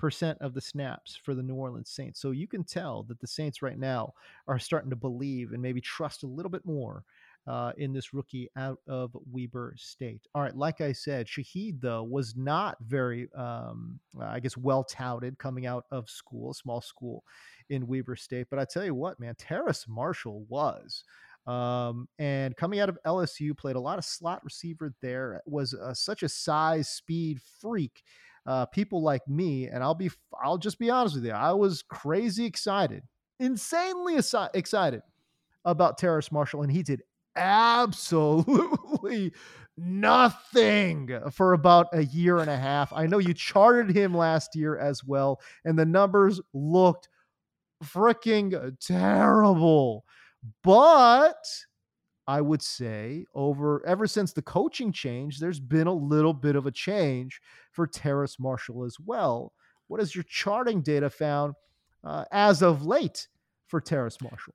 percent 0.03 0.37
of 0.41 0.53
the 0.53 0.61
snaps 0.61 1.17
for 1.23 1.33
the 1.33 1.45
New 1.45 1.55
Orleans 1.55 1.89
Saints. 1.89 2.21
So 2.21 2.33
you 2.33 2.49
can 2.49 2.65
tell 2.65 3.05
that 3.05 3.21
the 3.21 3.27
Saints 3.29 3.63
right 3.63 3.79
now 3.79 4.15
are 4.49 4.59
starting 4.59 4.91
to 4.91 4.97
believe 4.97 5.53
and 5.53 5.63
maybe 5.63 5.81
trust 5.81 6.25
a 6.25 6.27
little 6.27 6.51
bit 6.51 6.67
more 6.67 7.05
uh, 7.47 7.73
in 7.77 7.93
this 7.93 8.15
rookie 8.15 8.49
out 8.57 8.79
of 8.87 9.17
Weber 9.31 9.75
State. 9.77 10.27
All 10.35 10.43
right, 10.43 10.57
like 10.57 10.81
I 10.81 10.93
said, 10.93 11.27
Shaheed 11.27 11.81
though 11.81 12.05
was 12.05 12.37
not 12.37 12.77
very, 12.81 13.29
um, 13.37 13.99
I 14.21 14.41
guess, 14.41 14.57
well 14.57 14.85
touted 14.85 15.39
coming 15.39 15.67
out 15.67 15.85
of 15.91 16.09
school, 16.09 16.55
small 16.55 16.81
school 16.81 17.25
in 17.69 17.87
Weber 17.87 18.17
State. 18.17 18.47
But 18.51 18.59
I 18.59 18.65
tell 18.65 18.85
you 18.85 18.95
what, 18.95 19.19
man, 19.19 19.35
Terrace 19.39 19.87
Marshall 19.89 20.45
was. 20.49 21.05
Um, 21.47 22.09
and 22.21 22.57
coming 22.57 22.79
out 22.79 22.89
of 22.89 22.99
LSU, 23.05 23.57
played 23.57 23.75
a 23.75 23.81
lot 23.81 23.99
of 23.99 24.05
slot 24.05 24.45
receiver 24.45 24.95
there. 25.03 25.43
Was 25.47 25.75
uh, 25.75 25.95
such 25.95 26.23
a 26.23 26.29
size, 26.29 26.89
speed 26.89 27.41
freak. 27.61 28.03
Uh, 28.45 28.67
people 28.67 29.03
like 29.03 29.27
me, 29.29 29.69
and 29.69 29.85
I'll 29.85 29.95
be, 29.95 30.11
I'll 30.43 30.59
just 30.59 30.79
be 30.79 30.91
honest 30.91 31.15
with 31.15 31.25
you, 31.25 31.31
I 31.31 31.53
was 31.53 31.83
crazy 31.83 32.45
excited, 32.45 33.05
insanely 33.39 34.17
excited 34.17 35.03
about 35.65 35.97
Terrace 35.97 36.33
Marshall, 36.33 36.63
and 36.63 36.73
he 36.73 36.83
did 36.83 37.03
absolutely 37.37 39.33
nothing 39.77 41.19
for 41.31 41.53
about 41.53 41.89
a 41.93 42.05
year 42.05 42.39
and 42.39 42.51
a 42.51 42.57
half. 42.57 42.93
I 42.93 43.07
know 43.07 43.19
you 43.19 43.35
charted 43.35 43.95
him 43.95 44.15
last 44.17 44.55
year 44.55 44.79
as 44.79 45.05
well, 45.05 45.41
and 45.65 45.79
the 45.79 45.87
numbers 45.87 46.41
looked 46.53 47.09
freaking 47.83 48.77
terrible. 48.81 50.05
But 50.63 51.45
I 52.27 52.41
would 52.41 52.63
say 52.63 53.27
over 53.35 53.85
ever 53.87 54.07
since 54.07 54.33
the 54.33 54.43
coaching 54.43 54.93
change, 54.93 55.39
there's 55.39 55.61
been 55.61 55.87
a 55.87 55.93
little 55.93 56.35
bit 56.35 56.57
of 56.57 56.67
a 56.67 56.71
change 56.71 57.41
for 57.73 57.87
Terrace 57.87 58.39
Marshall 58.39 58.85
as 58.85 58.97
well. 59.05 59.53
What 59.89 60.01
has 60.01 60.15
your 60.15 60.25
charting 60.25 60.83
data 60.83 61.11
found 61.11 61.55
uh, 62.05 62.25
as 62.33 62.63
of 62.63 62.85
late 62.85 63.29
for 63.67 63.81
Terrace 63.81 64.21
Marshall? 64.23 64.55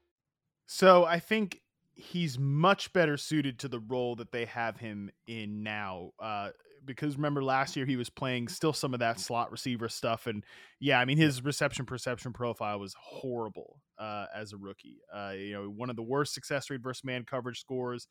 So 0.73 1.03
I 1.03 1.19
think 1.19 1.59
he's 1.95 2.39
much 2.39 2.93
better 2.93 3.17
suited 3.17 3.59
to 3.59 3.67
the 3.67 3.81
role 3.81 4.15
that 4.15 4.31
they 4.31 4.45
have 4.45 4.77
him 4.77 5.11
in 5.27 5.63
now. 5.63 6.11
Uh, 6.17 6.51
because 6.85 7.17
remember 7.17 7.43
last 7.43 7.75
year 7.75 7.85
he 7.85 7.97
was 7.97 8.09
playing 8.09 8.47
still 8.47 8.71
some 8.71 8.93
of 8.93 9.01
that 9.01 9.19
slot 9.19 9.51
receiver 9.51 9.89
stuff, 9.89 10.27
and 10.27 10.45
yeah, 10.79 10.97
I 10.97 11.03
mean 11.03 11.17
his 11.17 11.43
reception 11.43 11.85
perception 11.85 12.31
profile 12.31 12.79
was 12.79 12.95
horrible 12.97 13.81
uh, 13.99 14.27
as 14.33 14.53
a 14.53 14.57
rookie. 14.57 14.99
Uh, 15.13 15.33
you 15.37 15.51
know, 15.51 15.65
one 15.65 15.89
of 15.89 15.97
the 15.97 16.03
worst 16.03 16.33
success 16.33 16.69
rate 16.69 16.79
versus 16.81 17.03
man 17.03 17.25
coverage 17.25 17.59
scores 17.59 18.07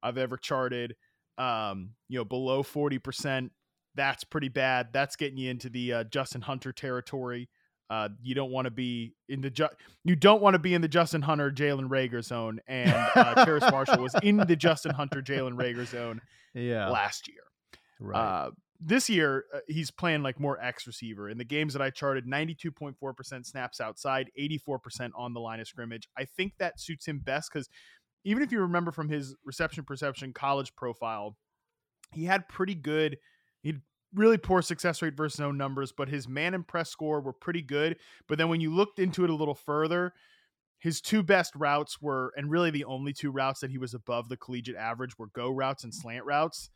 I've 0.00 0.16
ever 0.16 0.36
charted. 0.36 0.94
Um, 1.36 1.94
you 2.08 2.16
know, 2.18 2.24
below 2.24 2.62
forty 2.62 3.00
percent. 3.00 3.50
That's 3.96 4.22
pretty 4.22 4.50
bad. 4.50 4.92
That's 4.92 5.16
getting 5.16 5.36
you 5.38 5.50
into 5.50 5.68
the 5.68 5.92
uh, 5.92 6.04
Justin 6.04 6.42
Hunter 6.42 6.72
territory. 6.72 7.48
Uh, 7.90 8.08
you 8.22 8.34
don't 8.34 8.50
want 8.50 8.64
to 8.64 8.70
be 8.70 9.14
in 9.28 9.40
the 9.40 9.50
ju- 9.50 9.68
you 10.04 10.16
don't 10.16 10.40
want 10.40 10.54
to 10.54 10.58
be 10.58 10.74
in 10.74 10.80
the 10.80 10.88
Justin 10.88 11.22
Hunter 11.22 11.50
Jalen 11.50 11.88
Reagor 11.88 12.24
zone, 12.24 12.60
and 12.66 12.90
uh, 13.14 13.44
Terrace 13.44 13.70
Marshall 13.70 14.02
was 14.02 14.14
in 14.22 14.38
the 14.38 14.56
Justin 14.56 14.94
Hunter 14.94 15.20
Jalen 15.20 15.54
Reagor 15.54 15.86
zone 15.86 16.20
yeah. 16.54 16.88
last 16.88 17.28
year. 17.28 17.42
Right. 18.00 18.18
Uh, 18.18 18.50
this 18.80 19.08
year 19.08 19.44
uh, 19.54 19.60
he's 19.68 19.90
playing 19.90 20.22
like 20.22 20.40
more 20.40 20.58
X 20.60 20.86
receiver. 20.86 21.28
In 21.28 21.38
the 21.38 21.44
games 21.44 21.74
that 21.74 21.82
I 21.82 21.90
charted, 21.90 22.26
ninety 22.26 22.54
two 22.54 22.72
point 22.72 22.96
four 22.98 23.12
percent 23.12 23.46
snaps 23.46 23.80
outside, 23.80 24.30
eighty 24.36 24.58
four 24.58 24.78
percent 24.78 25.12
on 25.16 25.34
the 25.34 25.40
line 25.40 25.60
of 25.60 25.68
scrimmage. 25.68 26.08
I 26.16 26.24
think 26.24 26.54
that 26.58 26.80
suits 26.80 27.06
him 27.06 27.18
best 27.18 27.50
because 27.52 27.68
even 28.24 28.42
if 28.42 28.50
you 28.50 28.60
remember 28.60 28.92
from 28.92 29.10
his 29.10 29.36
reception 29.44 29.84
perception 29.84 30.32
college 30.32 30.74
profile, 30.74 31.36
he 32.12 32.24
had 32.24 32.48
pretty 32.48 32.74
good. 32.74 33.18
He 33.62 33.74
really 34.14 34.38
poor 34.38 34.62
success 34.62 35.02
rate 35.02 35.16
versus 35.16 35.40
no 35.40 35.50
numbers, 35.50 35.92
but 35.92 36.08
his 36.08 36.28
man 36.28 36.54
and 36.54 36.66
press 36.66 36.90
score 36.90 37.20
were 37.20 37.32
pretty 37.32 37.62
good. 37.62 37.96
But 38.28 38.38
then 38.38 38.48
when 38.48 38.60
you 38.60 38.74
looked 38.74 38.98
into 38.98 39.24
it 39.24 39.30
a 39.30 39.34
little 39.34 39.54
further, 39.54 40.12
his 40.78 41.00
two 41.00 41.22
best 41.22 41.54
routes 41.56 42.00
were, 42.00 42.32
and 42.36 42.50
really 42.50 42.70
the 42.70 42.84
only 42.84 43.12
two 43.12 43.30
routes 43.30 43.60
that 43.60 43.70
he 43.70 43.78
was 43.78 43.94
above 43.94 44.28
the 44.28 44.36
collegiate 44.36 44.76
average 44.76 45.18
were 45.18 45.28
go 45.28 45.50
routes 45.50 45.84
and 45.84 45.94
slant 45.94 46.24
routes. 46.24 46.70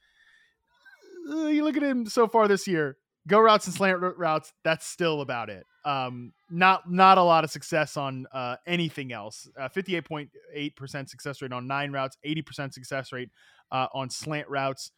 Uh, 1.30 1.48
you 1.48 1.62
look 1.62 1.76
at 1.76 1.82
him 1.82 2.06
so 2.06 2.26
far 2.26 2.48
this 2.48 2.66
year, 2.66 2.96
go 3.26 3.38
routes 3.38 3.66
and 3.66 3.74
slant 3.74 4.00
routes. 4.00 4.52
That's 4.64 4.86
still 4.86 5.20
about 5.20 5.50
it. 5.50 5.66
Um, 5.84 6.32
not 6.50 6.90
not 6.90 7.18
a 7.18 7.22
lot 7.22 7.44
of 7.44 7.50
success 7.50 7.96
on 7.96 8.26
uh, 8.32 8.56
anything 8.66 9.12
else. 9.12 9.48
Uh, 9.58 9.68
Fifty 9.68 9.96
eight 9.96 10.06
point 10.06 10.30
eight 10.54 10.74
percent 10.74 11.10
success 11.10 11.42
rate 11.42 11.52
on 11.52 11.66
nine 11.66 11.92
routes, 11.92 12.16
eighty 12.24 12.42
percent 12.42 12.72
success 12.72 13.12
rate 13.12 13.30
uh, 13.70 13.88
on 13.92 14.08
slant 14.08 14.48
routes 14.48 14.90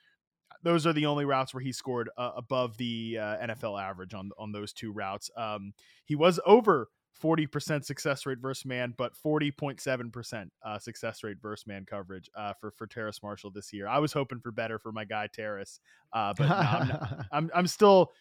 those 0.63 0.87
are 0.87 0.93
the 0.93 1.07
only 1.07 1.25
routes 1.25 1.55
where 1.55 1.63
he 1.63 1.73
scored 1.73 2.11
uh, 2.17 2.33
above 2.37 2.77
the 2.77 3.19
uh, 3.19 3.47
NFL 3.47 3.81
average 3.81 4.15
on 4.15 4.31
on 4.39 4.53
those 4.53 4.73
two 4.73 4.93
routes. 4.93 5.31
Um, 5.37 5.73
he 6.05 6.15
was 6.15 6.41
over 6.45 6.89
40% 7.23 7.85
success 7.85 8.25
rate 8.25 8.39
versus 8.39 8.65
man, 8.65 8.95
but 8.97 9.13
40.7% 9.15 10.49
uh, 10.65 10.79
success 10.79 11.23
rate 11.23 11.37
versus 11.43 11.67
man 11.67 11.85
coverage 11.85 12.31
uh, 12.35 12.53
for 12.61 12.71
for 12.71 12.87
Terrace 12.87 13.23
Marshall 13.23 13.51
this 13.51 13.73
year. 13.73 13.87
I 13.87 13.99
was 13.99 14.13
hoping 14.13 14.41
for 14.41 14.53
better 14.53 14.79
for 14.79 14.93
my 14.93 15.05
guy 15.05 15.29
Terrace, 15.33 15.81
uh, 16.13 16.33
but 16.37 16.49
no, 16.49 16.55
I'm, 16.55 16.89
not, 16.89 17.27
I'm 17.33 17.51
I'm 17.55 17.67
still 17.67 18.13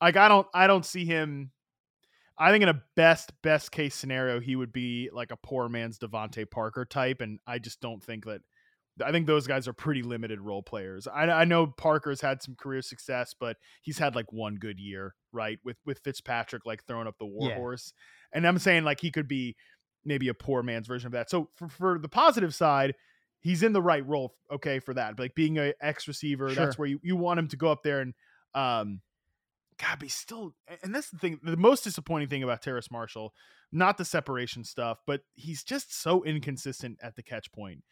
like 0.00 0.16
I 0.16 0.28
don't 0.28 0.46
I 0.54 0.66
don't 0.66 0.84
see 0.84 1.04
him. 1.04 1.50
I 2.38 2.50
think 2.50 2.62
in 2.62 2.68
a 2.68 2.82
best 2.96 3.32
best 3.42 3.72
case 3.72 3.94
scenario, 3.94 4.40
he 4.40 4.56
would 4.56 4.72
be 4.72 5.08
like 5.12 5.30
a 5.30 5.36
poor 5.36 5.68
man's 5.70 5.98
DeVante 5.98 6.50
Parker 6.50 6.84
type, 6.84 7.22
and 7.22 7.38
I 7.46 7.58
just 7.58 7.80
don't 7.80 8.02
think 8.02 8.26
that 8.26 8.42
I 9.04 9.12
think 9.12 9.26
those 9.26 9.46
guys 9.46 9.68
are 9.68 9.72
pretty 9.72 10.02
limited 10.02 10.40
role 10.40 10.62
players. 10.62 11.06
I, 11.06 11.24
I, 11.24 11.44
know 11.44 11.66
Parker's 11.66 12.20
had 12.20 12.42
some 12.42 12.54
career 12.54 12.80
success, 12.80 13.34
but 13.38 13.56
he's 13.82 13.98
had 13.98 14.14
like 14.14 14.32
one 14.32 14.56
good 14.56 14.78
year, 14.78 15.14
right? 15.32 15.58
With 15.64 15.76
with 15.84 15.98
Fitzpatrick 15.98 16.64
like 16.64 16.84
throwing 16.84 17.06
up 17.06 17.18
the 17.18 17.26
warhorse, 17.26 17.92
yeah. 17.94 18.38
and 18.38 18.46
I'm 18.46 18.58
saying 18.58 18.84
like 18.84 19.00
he 19.00 19.10
could 19.10 19.28
be 19.28 19.56
maybe 20.04 20.28
a 20.28 20.34
poor 20.34 20.62
man's 20.62 20.86
version 20.86 21.08
of 21.08 21.12
that. 21.12 21.28
So 21.28 21.50
for, 21.56 21.68
for 21.68 21.98
the 21.98 22.08
positive 22.08 22.54
side, 22.54 22.94
he's 23.40 23.62
in 23.62 23.72
the 23.72 23.82
right 23.82 24.06
role, 24.06 24.34
okay, 24.50 24.78
for 24.78 24.94
that. 24.94 25.18
Like 25.18 25.34
being 25.34 25.58
a 25.58 25.74
X 25.80 26.08
receiver, 26.08 26.48
sure. 26.48 26.64
that's 26.64 26.78
where 26.78 26.88
you, 26.88 27.00
you 27.02 27.16
want 27.16 27.38
him 27.38 27.48
to 27.48 27.56
go 27.56 27.70
up 27.70 27.82
there 27.82 28.00
and 28.00 28.14
um 28.54 29.02
God, 29.78 29.98
be 29.98 30.08
still 30.08 30.54
and 30.82 30.94
that's 30.94 31.10
the 31.10 31.18
thing. 31.18 31.38
The 31.42 31.56
most 31.56 31.84
disappointing 31.84 32.28
thing 32.28 32.42
about 32.42 32.62
Terrace 32.62 32.90
Marshall, 32.90 33.34
not 33.70 33.98
the 33.98 34.04
separation 34.04 34.64
stuff, 34.64 34.98
but 35.06 35.20
he's 35.34 35.62
just 35.62 35.94
so 35.94 36.24
inconsistent 36.24 36.98
at 37.02 37.16
the 37.16 37.22
catch 37.22 37.52
point. 37.52 37.82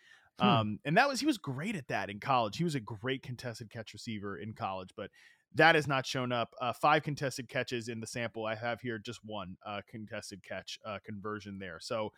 Hmm. 0.41 0.47
Um, 0.47 0.79
and 0.85 0.97
that 0.97 1.09
was 1.09 1.21
he 1.21 1.27
was 1.27 1.39
great 1.39 1.77
at 1.77 1.89
that 1.89 2.11
in 2.11 2.21
college. 2.21 2.57
He 2.57 2.65
was 2.65 2.75
a 2.75 2.81
great 2.81 3.23
contested 3.23 3.71
catch 3.71 3.93
receiver 3.93 4.39
in 4.39 4.53
college, 4.53 4.91
but 4.97 5.11
that 5.55 5.75
has 5.75 5.87
not 5.87 6.05
shown 6.05 6.33
up. 6.33 6.53
Uh, 6.61 6.73
five 6.73 7.03
contested 7.03 7.49
catches 7.49 7.89
in 7.89 8.01
the 8.01 8.07
sample 8.07 8.45
I 8.45 8.55
have 8.57 8.81
here, 8.81 8.99
just 8.99 9.21
one 9.25 9.57
uh, 9.65 9.81
contested 9.89 10.43
catch 10.43 10.79
uh, 10.85 10.99
conversion 11.05 11.59
there. 11.59 11.79
So, 11.81 12.13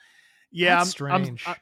yeah, 0.50 0.76
That's 0.76 0.88
I'm, 0.88 0.90
strange. 0.90 1.44
I'm, 1.46 1.52
I, 1.52 1.56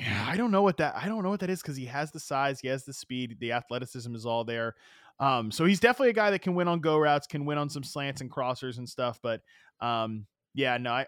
yeah, 0.00 0.26
I 0.28 0.36
don't 0.36 0.52
know 0.52 0.62
what 0.62 0.76
that. 0.76 0.94
I 0.94 1.08
don't 1.08 1.24
know 1.24 1.30
what 1.30 1.40
that 1.40 1.50
is 1.50 1.60
because 1.60 1.76
he 1.76 1.86
has 1.86 2.12
the 2.12 2.20
size, 2.20 2.60
he 2.60 2.68
has 2.68 2.84
the 2.84 2.92
speed, 2.92 3.36
the 3.40 3.52
athleticism 3.52 4.14
is 4.14 4.24
all 4.24 4.44
there. 4.44 4.76
Um, 5.18 5.50
so 5.50 5.64
he's 5.64 5.80
definitely 5.80 6.10
a 6.10 6.14
guy 6.14 6.30
that 6.30 6.42
can 6.42 6.54
win 6.54 6.68
on 6.68 6.78
go 6.78 6.96
routes, 6.96 7.26
can 7.26 7.44
win 7.44 7.58
on 7.58 7.68
some 7.68 7.82
slants 7.82 8.20
and 8.20 8.30
crossers 8.30 8.78
and 8.78 8.88
stuff. 8.88 9.18
But 9.20 9.40
um, 9.80 10.26
yeah, 10.54 10.76
no, 10.78 10.92
I, 10.92 11.00
I 11.00 11.06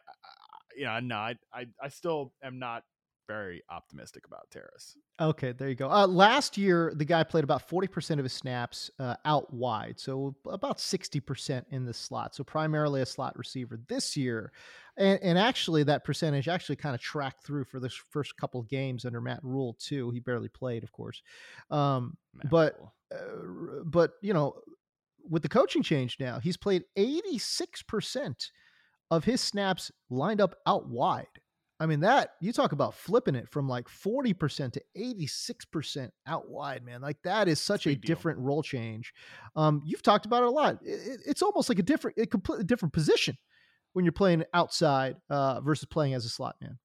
yeah, 0.77 1.01
no, 1.03 1.17
I, 1.17 1.37
I, 1.53 1.67
I 1.81 1.89
still 1.89 2.33
am 2.43 2.59
not 2.59 2.83
very 3.31 3.63
optimistic 3.71 4.27
about 4.27 4.51
Terrace. 4.51 4.97
Okay, 5.21 5.53
there 5.53 5.69
you 5.69 5.77
go. 5.77 5.89
Uh, 5.89 6.05
last 6.07 6.59
year, 6.59 6.93
the 6.97 7.05
guy 7.05 7.23
played 7.23 7.45
about 7.45 7.69
40% 7.69 8.19
of 8.19 8.25
his 8.25 8.33
snaps 8.33 8.91
uh, 8.99 9.15
out 9.25 9.53
wide, 9.55 10.01
so 10.01 10.35
about 10.47 10.79
60% 10.79 11.65
in 11.71 11.85
the 11.85 11.95
slot. 11.95 12.35
So 12.35 12.43
primarily 12.43 13.03
a 13.03 13.07
slot 13.07 13.39
receiver. 13.39 13.79
This 13.87 14.17
year, 14.17 14.51
and, 14.97 15.21
and 15.23 15.39
actually 15.39 15.85
that 15.85 16.03
percentage 16.03 16.49
actually 16.49 16.77
kind 16.77 16.97
of 16.97 17.01
tracked 17.01 17.45
through 17.45 17.67
for 17.67 17.79
this 17.79 17.95
first 17.95 18.37
couple 18.37 18.63
games 18.63 19.05
under 19.05 19.21
Matt 19.21 19.45
Rhule, 19.45 19.77
too. 19.79 20.11
He 20.11 20.19
barely 20.19 20.49
played, 20.49 20.83
of 20.83 20.91
course, 20.91 21.23
um, 21.71 22.17
but 22.51 22.81
uh, 23.15 23.85
but 23.85 24.15
you 24.23 24.35
know 24.35 24.57
with 25.29 25.43
the 25.43 25.49
coaching 25.49 25.83
change 25.83 26.17
now, 26.19 26.41
he's 26.41 26.57
played 26.57 26.83
86% 26.99 28.35
of 29.11 29.25
his 29.25 29.41
snaps 29.41 29.93
lined 30.09 30.41
up 30.41 30.57
out 30.67 30.89
wide. 30.89 31.27
I 31.81 31.87
mean, 31.87 32.01
that 32.01 32.35
you 32.41 32.53
talk 32.53 32.73
about 32.73 32.95
flipping 32.95 33.35
it 33.35 33.49
from 33.49 33.67
like 33.69 33.89
40% 33.89 34.73
to 34.75 34.83
86% 34.97 36.11
out 36.27 36.49
wide, 36.49 36.85
man. 36.85 37.01
Like 37.01 37.17
that 37.23 37.49
is 37.49 37.59
such 37.61 37.87
a 37.87 37.95
deal. 37.95 38.01
different 38.07 38.39
role 38.39 38.63
change. 38.63 39.15
Um, 39.57 39.83
you've 39.87 40.03
talked 40.03 40.27
about 40.27 40.43
it 40.43 40.49
a 40.49 40.51
lot. 40.51 40.79
It- 40.85 40.91
it- 41.09 41.21
it's 41.27 41.43
almost 41.43 41.69
like 41.71 41.79
a 41.79 41.83
different, 41.83 42.19
a 42.19 42.27
completely 42.27 42.65
different 42.67 42.93
position 42.93 43.37
when 43.95 44.05
you're 44.05 44.13
playing 44.13 44.45
outside 44.55 45.17
uh, 45.31 45.61
versus 45.63 45.87
playing 45.87 46.15
as 46.15 46.25
a 46.27 46.29
slot 46.29 46.57
man. 46.61 46.79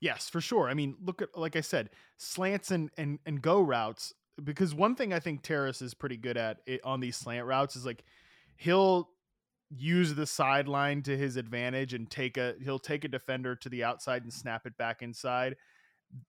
Yes, 0.00 0.28
for 0.28 0.40
sure. 0.40 0.68
I 0.68 0.74
mean, 0.74 0.96
look 1.00 1.22
at 1.22 1.36
like 1.36 1.56
I 1.56 1.60
said, 1.60 1.90
slants 2.18 2.70
and 2.70 2.90
and 2.98 3.18
and 3.26 3.40
go 3.40 3.60
routes. 3.60 4.12
Because 4.42 4.72
one 4.72 4.94
thing 4.94 5.12
I 5.12 5.18
think 5.18 5.42
Terrace 5.42 5.82
is 5.82 5.94
pretty 5.94 6.16
good 6.16 6.36
at 6.36 6.58
it, 6.66 6.80
on 6.84 7.00
these 7.00 7.16
slant 7.16 7.46
routes 7.46 7.74
is 7.74 7.84
like 7.84 8.04
he'll 8.56 9.08
use 9.76 10.14
the 10.14 10.26
sideline 10.26 11.02
to 11.02 11.16
his 11.16 11.36
advantage 11.36 11.94
and 11.94 12.10
take 12.10 12.36
a 12.36 12.54
he'll 12.62 12.78
take 12.78 13.04
a 13.04 13.08
defender 13.08 13.54
to 13.56 13.68
the 13.68 13.84
outside 13.84 14.22
and 14.22 14.32
snap 14.32 14.66
it 14.66 14.76
back 14.76 15.02
inside. 15.02 15.56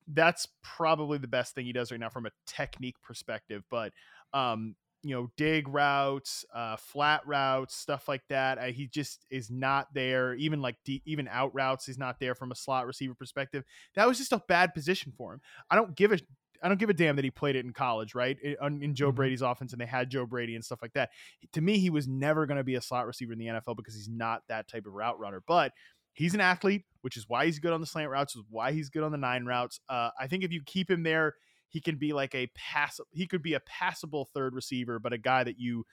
That's 0.08 0.48
probably 0.62 1.18
the 1.18 1.28
best 1.28 1.56
thing 1.56 1.66
he 1.66 1.74
does 1.74 1.92
right 1.92 2.00
now 2.00 2.10
from 2.10 2.26
a 2.26 2.32
technique 2.46 3.02
perspective. 3.02 3.64
But 3.70 3.94
um, 4.34 4.76
you 5.04 5.16
know, 5.16 5.32
dig 5.38 5.68
routes, 5.70 6.44
uh, 6.54 6.76
flat 6.76 7.26
routes, 7.26 7.76
stuff 7.76 8.08
like 8.10 8.24
that. 8.28 8.58
Uh, 8.58 8.66
he 8.66 8.88
just 8.88 9.26
is 9.30 9.50
not 9.50 9.88
there. 9.94 10.34
Even 10.34 10.62
like 10.62 10.76
deep, 10.84 11.04
even 11.06 11.28
out 11.30 11.56
routes, 11.56 11.86
he's 11.86 11.98
not 11.98 12.20
there 12.20 12.36
from 12.36 12.52
a 12.52 12.56
slot 12.56 12.86
receiver 12.86 13.16
perspective. 13.16 13.64
That 13.96 14.08
was 14.08 14.18
just 14.18 14.34
a 14.34 14.44
bad 14.48 14.74
position 14.74 15.14
for 15.18 15.34
him. 15.34 15.42
I 15.70 15.76
don't 15.76 15.96
give 15.96 16.12
a 16.12 16.20
I 16.62 16.68
don't 16.68 16.80
give 16.80 16.90
a 16.90 16.94
damn 16.94 17.16
that 17.16 17.26
he 17.26 17.32
played 17.32 17.56
it 17.56 17.66
in 17.66 17.74
college, 17.74 18.16
right? 18.16 18.38
In, 18.42 18.84
in 18.84 18.96
Joe 18.96 19.12
Mhm. 19.12 19.16
Brady's 19.16 19.42
offense, 19.42 19.72
and 19.72 19.82
they 19.82 19.86
had 19.86 20.10
Joe 20.10 20.26
Brady 20.26 20.56
and 20.56 20.64
stuff 20.64 20.82
like 20.82 20.94
that. 20.94 21.10
To 21.54 21.62
me, 21.62 21.80
he 21.80 21.90
was 21.90 22.08
never 22.08 22.46
going 22.46 22.58
to 22.58 22.64
be 22.64 22.76
a 22.76 22.82
slot 22.82 23.06
receiver 23.08 23.34
in 23.34 23.40
the 23.40 23.48
NFL 23.48 23.76
because 23.76 23.96
he's 23.96 24.10
not 24.10 24.44
that 24.48 24.68
type 24.68 24.86
of 24.86 24.94
route 24.94 25.20
runner. 25.20 25.42
But 25.48 25.74
he's 26.14 26.34
an 26.34 26.42
athlete, 26.42 26.86
which 27.02 27.16
is 27.18 27.30
why 27.30 27.46
he's 27.46 27.60
good 27.60 27.72
on 27.74 27.82
the 27.82 27.88
slant 27.88 28.10
routes, 28.10 28.36
is 28.36 28.44
why 28.50 28.72
he's 28.72 28.90
good 28.90 29.04
on 29.04 29.12
the 29.12 29.18
nine 29.18 29.46
routes. 29.46 29.80
Uh, 29.88 30.10
I 30.20 30.28
think 30.28 30.44
if 30.44 30.52
you 30.52 30.62
keep 30.66 30.90
him 30.90 31.04
there, 31.04 31.36
he 31.70 31.80
can 31.80 31.98
be 31.98 32.14
like 32.14 32.34
a 32.36 32.48
pass. 32.56 33.00
He 33.12 33.28
could 33.28 33.44
be 33.44 33.54
a 33.54 33.60
passable 33.62 34.26
third 34.34 34.54
receiver, 34.56 35.00
but 35.00 35.14
a 35.14 35.18
guy 35.18 35.44
that 35.44 35.60
you 35.60 35.86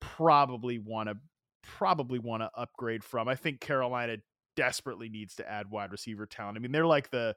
probably 0.00 0.78
want 0.78 1.08
to 1.08 1.16
probably 1.62 2.18
want 2.18 2.42
to 2.42 2.50
upgrade 2.54 3.02
from. 3.02 3.26
I 3.26 3.34
think 3.34 3.60
Carolina 3.60 4.18
desperately 4.54 5.08
needs 5.08 5.34
to 5.36 5.50
add 5.50 5.70
wide 5.70 5.90
receiver 5.92 6.26
talent. 6.26 6.56
I 6.58 6.60
mean, 6.60 6.72
they're 6.72 6.86
like 6.86 7.10
the 7.10 7.34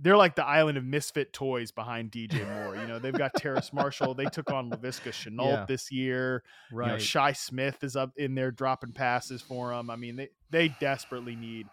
they're 0.00 0.16
like 0.16 0.36
the 0.36 0.44
island 0.46 0.78
of 0.78 0.84
misfit 0.84 1.32
toys 1.32 1.70
behind 1.72 2.12
DJ 2.12 2.46
Moore. 2.54 2.76
You 2.76 2.86
know, 2.86 2.98
they've 3.00 3.12
got 3.12 3.32
Terrace 3.36 3.72
Marshall. 3.72 4.14
They 4.14 4.26
took 4.26 4.50
on 4.52 4.70
Laviska 4.70 5.10
Shenault 5.10 5.44
Yeah. 5.52 5.64
this 5.66 5.90
year. 5.90 6.44
You 6.70 6.78
know, 6.78 6.98
Shi 6.98 7.34
Smith 7.34 7.82
is 7.82 7.96
up 7.96 8.12
in 8.16 8.34
there 8.34 8.50
dropping 8.52 8.92
passes 8.92 9.42
for 9.42 9.70
them. 9.70 9.90
I 9.90 9.96
mean, 9.96 10.16
they 10.16 10.28
they 10.50 10.68
desperately 10.80 11.34
need 11.34 11.66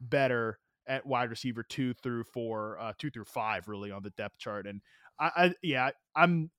better 0.00 0.58
at 0.86 1.04
wide 1.04 1.30
receiver 1.30 1.62
two 1.62 1.92
through 1.94 2.24
four, 2.24 2.78
uh, 2.78 2.92
two 2.98 3.10
through 3.10 3.24
five, 3.24 3.68
really 3.68 3.90
on 3.90 4.02
the 4.02 4.10
depth 4.10 4.38
chart. 4.38 4.66
And 4.66 4.80
I, 5.18 5.30
I 5.36 5.54
yeah, 5.62 5.90
I'm 6.14 6.50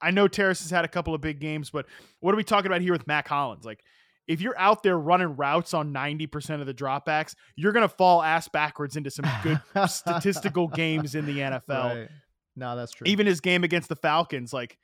I 0.00 0.10
know 0.10 0.26
Terrace 0.26 0.60
has 0.62 0.70
had 0.70 0.84
a 0.84 0.88
couple 0.88 1.14
of 1.14 1.20
big 1.20 1.38
games, 1.38 1.70
but 1.70 1.86
what 2.20 2.32
are 2.34 2.36
we 2.36 2.44
talking 2.44 2.66
about 2.66 2.80
here 2.80 2.92
with 2.92 3.06
Mack 3.06 3.28
Hollins? 3.28 3.64
Like, 3.64 3.84
if 4.28 4.40
you're 4.40 4.58
out 4.58 4.82
there 4.82 4.98
running 4.98 5.36
routes 5.36 5.74
on 5.74 5.92
90% 5.92 6.60
of 6.60 6.66
the 6.66 6.74
dropbacks, 6.74 7.34
you're 7.56 7.72
going 7.72 7.88
to 7.88 7.94
fall 7.94 8.22
ass 8.22 8.48
backwards 8.48 8.96
into 8.96 9.10
some 9.10 9.24
good 9.42 9.60
statistical 9.88 10.68
games 10.68 11.14
in 11.14 11.26
the 11.26 11.38
NFL. 11.38 12.00
Right. 12.00 12.08
No, 12.54 12.76
that's 12.76 12.92
true. 12.92 13.06
Even 13.06 13.26
his 13.26 13.40
game 13.40 13.64
against 13.64 13.88
the 13.88 13.96
Falcons, 13.96 14.52
like, 14.52 14.78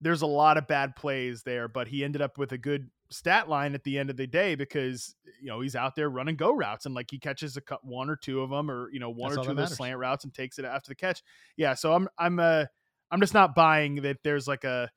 there's 0.00 0.22
a 0.22 0.26
lot 0.26 0.56
of 0.56 0.66
bad 0.66 0.96
plays 0.96 1.42
there, 1.42 1.68
but 1.68 1.86
he 1.86 2.04
ended 2.04 2.22
up 2.22 2.38
with 2.38 2.52
a 2.52 2.58
good 2.58 2.88
stat 3.10 3.48
line 3.48 3.74
at 3.74 3.84
the 3.84 3.98
end 3.98 4.08
of 4.08 4.16
the 4.16 4.26
day 4.26 4.54
because 4.54 5.14
you 5.40 5.48
know 5.48 5.60
he's 5.60 5.74
out 5.74 5.96
there 5.96 6.08
running 6.08 6.36
go 6.36 6.52
routes 6.54 6.86
and 6.86 6.94
like 6.94 7.10
he 7.10 7.18
catches 7.18 7.56
a 7.56 7.60
cut 7.60 7.84
one 7.84 8.08
or 8.08 8.16
two 8.16 8.40
of 8.40 8.50
them 8.50 8.70
or 8.70 8.88
you 8.92 9.00
know 9.00 9.10
one 9.10 9.30
That's 9.30 9.40
or 9.40 9.44
two 9.44 9.50
of 9.50 9.56
those 9.56 9.74
slant 9.74 9.98
routes 9.98 10.24
and 10.24 10.32
takes 10.32 10.58
it 10.58 10.64
after 10.64 10.88
the 10.88 10.94
catch. 10.94 11.22
Yeah, 11.56 11.74
so 11.74 11.92
I'm 11.92 12.08
I'm 12.18 12.38
uh 12.38 12.64
I'm 13.10 13.20
just 13.20 13.34
not 13.34 13.54
buying 13.54 13.96
that 13.96 14.18
there's 14.22 14.46
like 14.46 14.64
a 14.64 14.88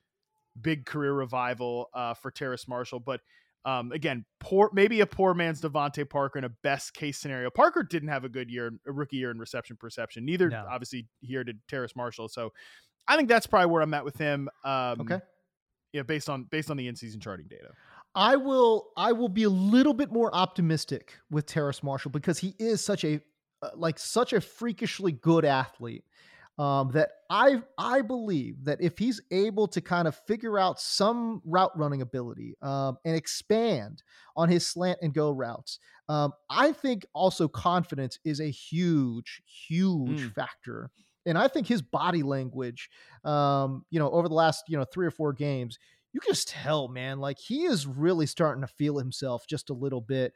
big 0.61 0.85
career 0.85 1.13
revival 1.13 1.89
uh, 1.93 2.13
for 2.13 2.29
Terrace 2.29 2.67
Marshall, 2.67 2.99
but 2.99 3.21
um, 3.65 3.91
again, 3.91 4.25
poor 4.39 4.69
maybe 4.73 5.01
a 5.01 5.05
poor 5.05 5.33
man's 5.33 5.61
DeVante 5.61 6.09
Parker 6.09 6.37
in 6.39 6.45
a 6.45 6.49
best 6.63 6.93
case 6.93 7.17
scenario. 7.17 7.49
Parker 7.49 7.83
didn't 7.83 8.09
have 8.09 8.25
a 8.25 8.29
good 8.29 8.49
year, 8.49 8.71
a 8.87 8.91
rookie 8.91 9.17
year 9.17 9.31
in 9.31 9.39
reception 9.39 9.77
perception. 9.77 10.25
Neither 10.25 10.49
No. 10.49 10.65
obviously 10.69 11.07
here 11.21 11.43
did 11.43 11.59
Terrace 11.67 11.95
Marshall. 11.95 12.27
So 12.27 12.51
I 13.07 13.15
think 13.15 13.29
that's 13.29 13.47
probably 13.47 13.71
where 13.71 13.81
I'm 13.81 13.93
at 13.93 14.03
with 14.05 14.17
him. 14.17 14.49
Um, 14.65 15.01
okay. 15.01 15.19
yeah, 15.93 16.03
based 16.03 16.29
on 16.29 16.43
based 16.51 16.69
on 16.69 16.77
the 16.77 16.87
in 16.87 16.95
season 16.95 17.19
charting 17.19 17.47
data. 17.49 17.69
I 18.15 18.35
will 18.35 18.89
I 18.97 19.11
will 19.13 19.29
be 19.29 19.43
a 19.43 19.49
little 19.49 19.93
bit 19.93 20.11
more 20.11 20.33
optimistic 20.35 21.15
with 21.31 21.45
Terrace 21.45 21.81
Marshall 21.81 22.11
because 22.11 22.39
he 22.39 22.55
is 22.59 22.83
such 22.83 23.03
a 23.03 23.21
uh, 23.61 23.69
like 23.75 23.97
such 23.97 24.33
a 24.33 24.41
freakishly 24.41 25.11
good 25.11 25.45
athlete 25.45 26.03
um, 26.57 26.91
that 26.91 27.11
I 27.29 27.63
I 27.77 28.01
believe 28.01 28.65
that 28.65 28.79
if 28.81 28.97
he's 28.97 29.21
able 29.31 29.67
to 29.69 29.81
kind 29.81 30.07
of 30.07 30.15
figure 30.15 30.59
out 30.59 30.79
some 30.79 31.41
route 31.45 31.75
running 31.77 32.01
ability 32.01 32.55
um, 32.61 32.97
and 33.05 33.15
expand 33.15 34.03
on 34.35 34.49
his 34.49 34.67
slant 34.67 34.99
and 35.01 35.13
go 35.13 35.31
routes, 35.31 35.79
um, 36.09 36.31
I 36.49 36.71
think 36.71 37.05
also 37.13 37.47
confidence 37.47 38.19
is 38.23 38.39
a 38.39 38.49
huge 38.51 39.41
huge 39.45 40.21
Mm. 40.21 40.33
factor. 40.35 40.91
And 41.25 41.37
I 41.37 41.47
think 41.47 41.67
his 41.67 41.81
body 41.81 42.21
language, 42.21 42.89
um, 43.23 43.85
you 43.89 43.97
know, 43.99 44.09
over 44.11 44.27
the 44.27 44.33
last 44.35 44.65
you 44.67 44.77
know 44.77 44.85
three 44.85 45.07
or 45.07 45.11
four 45.11 45.33
games, 45.33 45.79
you 46.11 46.19
can 46.19 46.31
just 46.31 46.49
tell, 46.49 46.87
man, 46.87 47.19
like 47.19 47.39
he 47.39 47.63
is 47.63 47.87
really 47.87 48.25
starting 48.27 48.61
to 48.61 48.67
feel 48.67 48.97
himself 48.97 49.47
just 49.47 49.69
a 49.69 49.73
little 49.73 50.01
bit. 50.01 50.33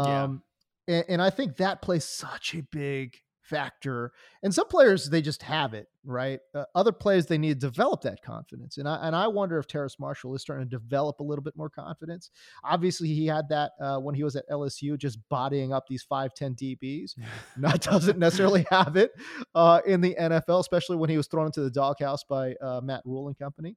Yeah. 0.00 0.28
Um, 0.28 0.42
and, 0.86 1.04
and 1.08 1.22
I 1.22 1.30
think 1.30 1.56
that 1.56 1.82
plays 1.82 2.04
such 2.04 2.54
a 2.54 2.62
big 2.62 3.18
factor. 3.48 4.12
And 4.42 4.54
some 4.54 4.68
players, 4.68 5.08
they 5.08 5.22
just 5.22 5.42
have 5.42 5.74
it, 5.74 5.88
right? 6.04 6.40
Uh, 6.54 6.64
other 6.74 6.92
players, 6.92 7.26
they 7.26 7.38
need 7.38 7.60
to 7.60 7.66
develop 7.66 8.02
that 8.02 8.22
confidence. 8.22 8.76
And 8.76 8.88
I, 8.88 9.06
and 9.06 9.16
I 9.16 9.26
wonder 9.26 9.58
if 9.58 9.66
Terrace 9.66 9.98
Marshall 9.98 10.34
is 10.34 10.42
starting 10.42 10.68
to 10.68 10.70
develop 10.70 11.20
a 11.20 11.22
little 11.22 11.42
bit 11.42 11.56
more 11.56 11.70
confidence. 11.70 12.30
Obviously, 12.64 13.08
he 13.08 13.26
had 13.26 13.48
that 13.48 13.72
uh, 13.80 13.98
when 13.98 14.14
he 14.14 14.22
was 14.22 14.36
at 14.36 14.48
LSU, 14.50 14.98
just 14.98 15.18
bodying 15.28 15.72
up 15.72 15.86
these 15.88 16.04
5'10 16.10 16.56
DBs. 16.56 17.14
Not 17.56 17.80
doesn't 17.80 18.18
necessarily 18.18 18.66
have 18.70 18.96
it 18.96 19.12
uh, 19.54 19.80
in 19.86 20.00
the 20.00 20.14
NFL, 20.20 20.60
especially 20.60 20.96
when 20.96 21.10
he 21.10 21.16
was 21.16 21.26
thrown 21.26 21.46
into 21.46 21.62
the 21.62 21.70
doghouse 21.70 22.24
by 22.24 22.54
uh, 22.62 22.80
Matt 22.82 23.02
Rhule 23.04 23.28
and 23.28 23.38
company. 23.38 23.76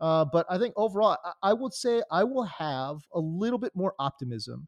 Uh, 0.00 0.24
but 0.24 0.44
I 0.50 0.58
think 0.58 0.74
overall, 0.76 1.16
I, 1.24 1.50
I 1.50 1.52
would 1.52 1.72
say 1.72 2.02
I 2.10 2.24
will 2.24 2.42
have 2.44 2.98
a 3.14 3.20
little 3.20 3.58
bit 3.58 3.70
more 3.76 3.94
optimism 4.00 4.66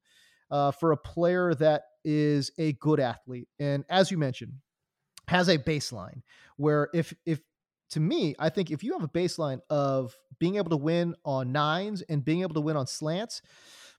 uh, 0.50 0.70
for 0.70 0.92
a 0.92 0.96
player 0.96 1.54
that 1.54 1.82
is 2.04 2.50
a 2.58 2.72
good 2.74 3.00
athlete, 3.00 3.48
and 3.58 3.84
as 3.88 4.10
you 4.10 4.18
mentioned, 4.18 4.52
has 5.28 5.48
a 5.48 5.58
baseline 5.58 6.22
where 6.56 6.88
if 6.94 7.14
if 7.24 7.40
to 7.90 8.00
me, 8.00 8.34
I 8.38 8.48
think 8.48 8.70
if 8.70 8.82
you 8.82 8.92
have 8.94 9.02
a 9.04 9.08
baseline 9.08 9.60
of 9.70 10.16
being 10.38 10.56
able 10.56 10.70
to 10.70 10.76
win 10.76 11.14
on 11.24 11.52
nines 11.52 12.02
and 12.02 12.24
being 12.24 12.42
able 12.42 12.54
to 12.54 12.60
win 12.60 12.76
on 12.76 12.86
slants, 12.86 13.40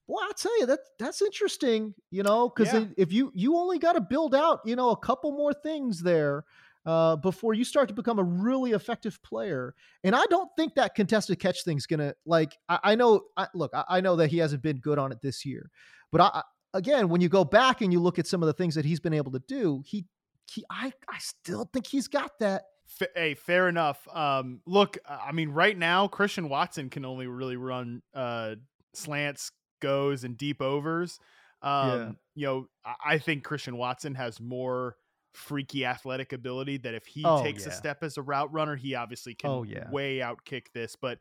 boy, 0.07 0.17
I'll 0.21 0.33
tell 0.33 0.59
you 0.59 0.65
that 0.67 0.79
that's 0.99 1.21
interesting, 1.21 1.93
you 2.11 2.23
know, 2.23 2.49
because 2.49 2.73
Yeah. 2.73 2.85
if 2.97 3.13
you 3.13 3.31
you 3.33 3.55
only 3.55 3.79
got 3.79 3.93
to 3.93 4.01
build 4.01 4.35
out, 4.35 4.61
you 4.65 4.75
know, 4.75 4.89
a 4.89 4.97
couple 4.97 5.31
more 5.31 5.53
things 5.53 6.01
there 6.01 6.43
uh, 6.85 7.15
before 7.15 7.53
you 7.53 7.63
start 7.63 7.87
to 7.87 7.93
become 7.93 8.19
a 8.19 8.23
really 8.23 8.71
effective 8.71 9.21
player. 9.23 9.73
And 10.03 10.15
I 10.15 10.25
don't 10.29 10.49
think 10.57 10.75
that 10.75 10.95
contested 10.95 11.39
catch 11.39 11.63
thing's 11.63 11.85
gonna 11.85 12.13
like. 12.25 12.55
I, 12.69 12.79
I 12.83 12.95
know. 12.95 13.21
I, 13.37 13.47
look, 13.53 13.71
I, 13.73 13.83
I 13.89 14.01
know 14.01 14.15
that 14.17 14.29
he 14.29 14.37
hasn't 14.37 14.61
been 14.61 14.77
good 14.77 14.99
on 14.99 15.11
it 15.11 15.21
this 15.21 15.45
year, 15.45 15.71
but 16.11 16.21
I, 16.21 16.41
again, 16.73 17.09
when 17.09 17.21
you 17.21 17.29
go 17.29 17.43
back 17.43 17.81
and 17.81 17.91
you 17.91 17.99
look 17.99 18.19
at 18.19 18.27
some 18.27 18.43
of 18.43 18.47
the 18.47 18.53
things 18.53 18.75
that 18.75 18.85
he's 18.85 18.99
been 18.99 19.13
able 19.13 19.31
to 19.31 19.41
do, 19.47 19.81
he 19.85 20.05
he, 20.51 20.63
I 20.69 20.93
I 21.09 21.17
still 21.19 21.69
think 21.73 21.87
he's 21.87 22.07
got 22.07 22.37
that. 22.39 22.63
F- 23.01 23.07
hey, 23.15 23.33
fair 23.33 23.67
enough. 23.67 24.07
Um, 24.13 24.61
look, 24.67 24.97
I 25.09 25.31
mean, 25.31 25.49
right 25.49 25.75
now 25.75 26.07
Christian 26.07 26.49
Watson 26.49 26.91
can 26.91 27.03
only 27.03 27.25
really 27.25 27.55
run 27.55 28.03
uh, 28.13 28.55
slants, 28.93 29.51
goes, 29.81 30.23
and 30.23 30.37
deep 30.37 30.61
overs. 30.61 31.19
Um, 31.63 31.89
Yeah. 31.89 32.11
You 32.35 32.45
know, 32.45 32.67
I-, 32.85 33.13
I 33.13 33.17
think 33.17 33.43
Christian 33.43 33.77
Watson 33.77 34.13
has 34.13 34.39
more 34.39 34.97
freaky 35.35 35.85
athletic 35.85 36.33
ability 36.33 36.77
that 36.77 36.93
if 36.93 37.05
he 37.05 37.23
Oh, 37.25 37.43
takes 37.43 37.65
a 37.65 37.71
step 37.71 38.03
as 38.03 38.17
a 38.17 38.21
route 38.21 38.51
runner, 38.53 38.75
he 38.75 38.95
obviously 38.95 39.33
can 39.35 39.49
Oh, 39.49 39.63
yeah. 39.63 39.89
way 39.91 40.17
outkick 40.19 40.71
this. 40.73 40.95
But 40.95 41.19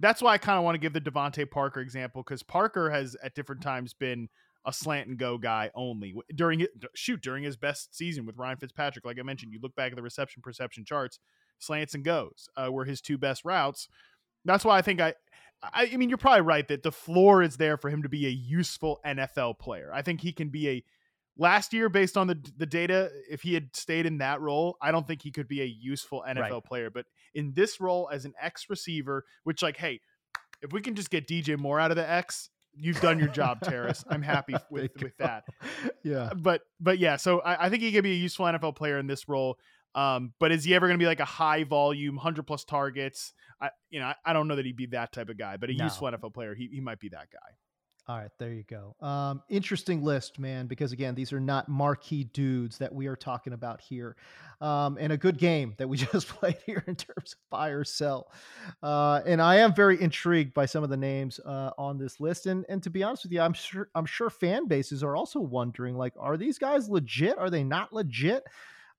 that's 0.00 0.20
why 0.20 0.32
I 0.34 0.38
kind 0.38 0.58
of 0.58 0.64
want 0.64 0.74
to 0.74 0.78
give 0.78 0.92
the 0.92 1.00
DeVante 1.00 1.50
Parker 1.50 1.80
example 1.80 2.22
because 2.22 2.42
Parker 2.42 2.90
has 2.90 3.16
at 3.22 3.34
different 3.34 3.62
times 3.62 3.94
been 3.94 4.28
a 4.66 4.72
slant 4.72 5.08
and 5.08 5.18
go 5.18 5.36
guy 5.38 5.70
only 5.74 6.14
during 6.34 6.60
it 6.60 6.70
shoot 6.94 7.20
during 7.20 7.44
his 7.44 7.56
best 7.56 7.94
season 7.94 8.24
with 8.26 8.36
Ryan 8.38 8.56
Fitzpatrick. 8.56 9.04
Like 9.04 9.18
I 9.18 9.22
mentioned, 9.22 9.52
you 9.52 9.60
look 9.62 9.76
back 9.76 9.92
at 9.92 9.96
the 9.96 10.02
reception 10.02 10.42
perception 10.42 10.84
charts, 10.84 11.18
slants 11.58 11.94
and 11.94 12.02
goes 12.04 12.48
uh, 12.56 12.72
were 12.72 12.84
his 12.86 13.00
two 13.00 13.18
best 13.18 13.44
routes. 13.44 13.88
That's 14.46 14.64
why 14.64 14.78
I 14.78 14.82
think 14.82 15.00
I, 15.00 15.14
I, 15.62 15.90
I 15.92 15.96
mean, 15.96 16.08
you're 16.08 16.18
probably 16.18 16.40
right 16.42 16.66
that 16.68 16.82
the 16.82 16.92
floor 16.92 17.42
is 17.42 17.56
there 17.58 17.76
for 17.76 17.88
him 17.90 18.02
to 18.02 18.08
be 18.08 18.26
a 18.26 18.30
useful 18.30 19.00
NFL 19.06 19.58
player. 19.58 19.90
I 19.92 20.02
think 20.02 20.20
he 20.22 20.32
can 20.32 20.48
be 20.48 20.68
a. 20.68 20.84
Last 21.36 21.72
year, 21.72 21.88
based 21.88 22.16
on 22.16 22.26
the 22.26 22.38
the 22.56 22.66
data, 22.66 23.10
if 23.28 23.42
he 23.42 23.54
had 23.54 23.74
stayed 23.74 24.06
in 24.06 24.18
that 24.18 24.40
role, 24.40 24.76
I 24.80 24.92
don't 24.92 25.06
think 25.06 25.22
he 25.22 25.32
could 25.32 25.48
be 25.48 25.62
a 25.62 25.64
useful 25.64 26.24
NFL 26.26 26.50
Right. 26.50 26.64
player. 26.64 26.90
But 26.90 27.06
in 27.34 27.52
this 27.54 27.80
role 27.80 28.08
as 28.12 28.24
an 28.24 28.34
X 28.40 28.66
receiver, 28.68 29.24
which 29.42 29.62
like, 29.62 29.76
hey, 29.76 30.00
if 30.62 30.72
we 30.72 30.80
can 30.80 30.94
just 30.94 31.10
get 31.10 31.26
DJ 31.26 31.58
Moore 31.58 31.80
out 31.80 31.90
of 31.90 31.96
the 31.96 32.08
X, 32.08 32.50
you've 32.76 33.00
done 33.00 33.18
your 33.18 33.28
job, 33.28 33.60
Terrace. 33.62 34.04
I'm 34.08 34.22
happy 34.22 34.54
with 34.70 34.90
with 35.00 35.16
that. 35.18 35.44
Yeah. 36.02 36.30
But 36.36 36.62
but 36.80 36.98
yeah, 36.98 37.16
so 37.16 37.40
I, 37.40 37.66
I 37.66 37.68
think 37.70 37.82
he 37.82 37.92
could 37.92 38.04
be 38.04 38.12
a 38.12 38.16
useful 38.16 38.46
NFL 38.46 38.76
player 38.76 38.98
in 38.98 39.06
this 39.06 39.28
role. 39.28 39.58
Um, 39.94 40.32
but 40.40 40.50
is 40.50 40.64
he 40.64 40.74
ever 40.74 40.86
going 40.88 40.98
to 40.98 41.02
be 41.02 41.06
like 41.06 41.20
a 41.20 41.24
high 41.24 41.64
volume, 41.64 42.16
hundred 42.16 42.46
plus 42.46 42.64
targets? 42.64 43.32
I 43.60 43.70
you 43.90 44.00
know 44.00 44.06
I, 44.06 44.14
I, 44.24 44.32
don't 44.32 44.48
know 44.48 44.56
that 44.56 44.64
he'd 44.64 44.76
be 44.76 44.86
that 44.86 45.12
type 45.12 45.28
of 45.28 45.38
guy, 45.38 45.56
but 45.56 45.70
a 45.70 45.74
no. 45.74 45.84
useful 45.84 46.08
NFL 46.08 46.34
player, 46.34 46.54
he 46.54 46.68
he 46.72 46.80
might 46.80 46.98
be 46.98 47.10
that 47.10 47.28
guy. 47.32 47.54
All 48.06 48.18
right, 48.18 48.30
there 48.38 48.52
you 48.52 48.64
go. 48.64 48.94
Um, 49.00 49.42
interesting 49.48 50.02
list, 50.02 50.38
man, 50.38 50.66
because 50.66 50.92
again, 50.92 51.14
these 51.14 51.32
are 51.32 51.40
not 51.40 51.70
marquee 51.70 52.24
dudes 52.24 52.76
that 52.76 52.94
we 52.94 53.06
are 53.06 53.16
talking 53.16 53.54
about 53.54 53.80
here. 53.80 54.16
Um, 54.60 54.98
and 55.00 55.10
a 55.10 55.16
good 55.16 55.38
game 55.38 55.72
that 55.78 55.88
we 55.88 55.96
just 56.12 56.28
played 56.28 56.58
here 56.66 56.84
in 56.86 56.96
terms 56.96 57.32
of 57.32 57.38
buy 57.48 57.70
or 57.70 57.82
sell. 57.82 58.30
Uh, 58.82 59.22
and 59.24 59.40
I 59.40 59.56
am 59.56 59.74
very 59.74 60.00
intrigued 60.02 60.52
by 60.52 60.66
some 60.66 60.84
of 60.84 60.90
the 60.90 60.98
names 60.98 61.40
uh, 61.46 61.70
on 61.78 61.96
this 61.96 62.20
list. 62.20 62.44
And 62.44 62.66
and 62.68 62.82
to 62.82 62.90
be 62.90 63.02
honest 63.02 63.22
with 63.22 63.32
you, 63.32 63.40
I'm 63.40 63.54
sure 63.54 63.88
I'm 63.94 64.06
sure 64.06 64.28
fan 64.28 64.68
bases 64.68 65.02
are 65.02 65.16
also 65.16 65.40
wondering, 65.40 65.96
like, 65.96 66.12
are 66.18 66.36
these 66.36 66.58
guys 66.58 66.90
legit? 66.90 67.38
Are 67.38 67.48
they 67.48 67.64
not 67.64 67.94
legit? 67.94 68.44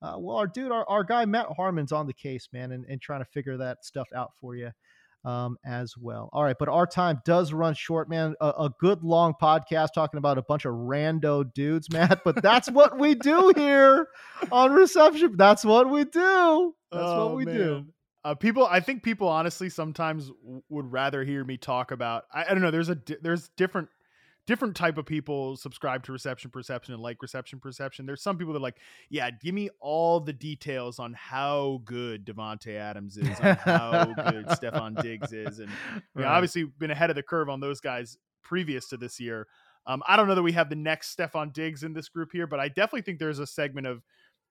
Uh, 0.02 0.15
well, 0.18 0.38
our 0.38 0.48
dude, 0.48 0.72
our, 0.72 0.88
our 0.89 1.04
guy 1.04 1.26
Matt 1.26 1.48
Harmon's 1.56 1.91
on 1.91 2.08
the 2.08 2.13
case, 2.13 2.50
man, 2.52 2.72
and, 2.72 2.86
and 2.86 3.00
trying 3.00 3.22
to 3.22 3.30
figure 3.30 3.58
that 3.58 3.86
stuff 3.86 4.08
out 4.15 4.32
for 4.41 4.56
you 4.56 4.72
um, 5.25 5.57
as 5.65 5.95
well. 5.97 6.29
All 6.31 6.43
right, 6.43 6.55
but 6.57 6.69
our 6.69 6.85
time 6.85 7.19
does 7.25 7.51
run 7.51 7.73
short, 7.73 8.07
man. 8.07 8.35
A, 8.39 8.47
a, 8.47 8.69
good 8.79 9.03
long 9.03 9.33
podcast 9.41 9.89
talking 9.93 10.19
about 10.19 10.38
a 10.38 10.43
bunch 10.43 10.65
of 10.65 10.73
rando 10.73 11.51
dudes, 11.53 11.89
Matt. 11.91 12.23
But 12.23 12.41
that's 12.41 12.69
what 12.69 12.97
we 12.99 13.15
do 13.15 13.51
here 13.55 14.07
on 14.51 14.71
reception. 14.71 15.35
That's 15.35 15.65
what 15.65 15.89
we 15.89 16.03
do. 16.05 16.75
That's 16.91 17.03
oh, 17.03 17.25
what 17.25 17.35
we 17.35 17.45
man. 17.45 17.55
do. 17.55 17.85
Uh, 18.23 18.35
people, 18.35 18.65
I 18.65 18.79
think 18.79 19.03
people 19.03 19.27
honestly 19.27 19.69
sometimes 19.69 20.31
would 20.69 20.91
rather 20.91 21.23
hear 21.23 21.43
me 21.43 21.57
talk 21.57 21.91
about. 21.91 22.23
I, 22.33 22.45
I 22.45 22.53
don't 22.53 22.61
know. 22.61 22.71
There's 22.71 22.89
a 22.89 22.95
di- 22.95 23.17
there's 23.21 23.49
different 23.57 23.89
different 24.47 24.75
type 24.75 24.97
of 24.97 25.05
people 25.05 25.55
subscribe 25.55 26.03
to 26.03 26.12
reception 26.12 26.51
perception 26.51 26.93
and 26.93 27.01
like 27.01 27.21
reception 27.21 27.60
perception. 27.60 28.05
There's 28.05 28.21
some 28.21 28.38
people 28.38 28.53
that 28.53 28.60
are 28.60 28.63
like, 28.63 28.77
yeah, 29.10 29.31
give 29.31 29.55
me 29.55 29.69
all 29.79 30.19
the 30.19 30.34
details 30.34 30.99
on 30.99 31.13
how 31.13 31.81
good 31.86 32.25
Davante 32.25 32.75
Adams 32.75 33.17
is, 33.17 33.39
on 33.39 33.55
how 33.55 34.05
good 34.05 34.45
Stefon 34.47 35.01
Diggs 35.01 35.34
is, 35.34 35.60
and 35.60 35.69
you 36.15 36.21
know, 36.21 36.27
obviously 36.27 36.63
been 36.63 36.91
ahead 36.91 37.10
of 37.10 37.15
the 37.15 37.23
curve 37.23 37.49
on 37.49 37.60
those 37.60 37.79
guys 37.79 38.17
previous 38.43 38.88
to 38.89 38.97
this 38.97 39.19
year. 39.19 39.47
Um, 39.88 40.01
I 40.08 40.17
don't 40.17 40.27
know 40.27 40.36
that 40.36 40.43
we 40.43 40.53
have 40.53 40.69
the 40.69 40.75
next 40.75 41.15
Stefon 41.15 41.53
Diggs 41.53 41.84
in 41.84 41.93
this 41.93 42.10
group 42.10 42.31
here, 42.31 42.47
but 42.47 42.60
I 42.60 42.69
definitely 42.69 43.03
think 43.03 43.19
there's 43.19 43.39
a 43.39 43.47
segment 43.47 43.86
of 43.86 44.01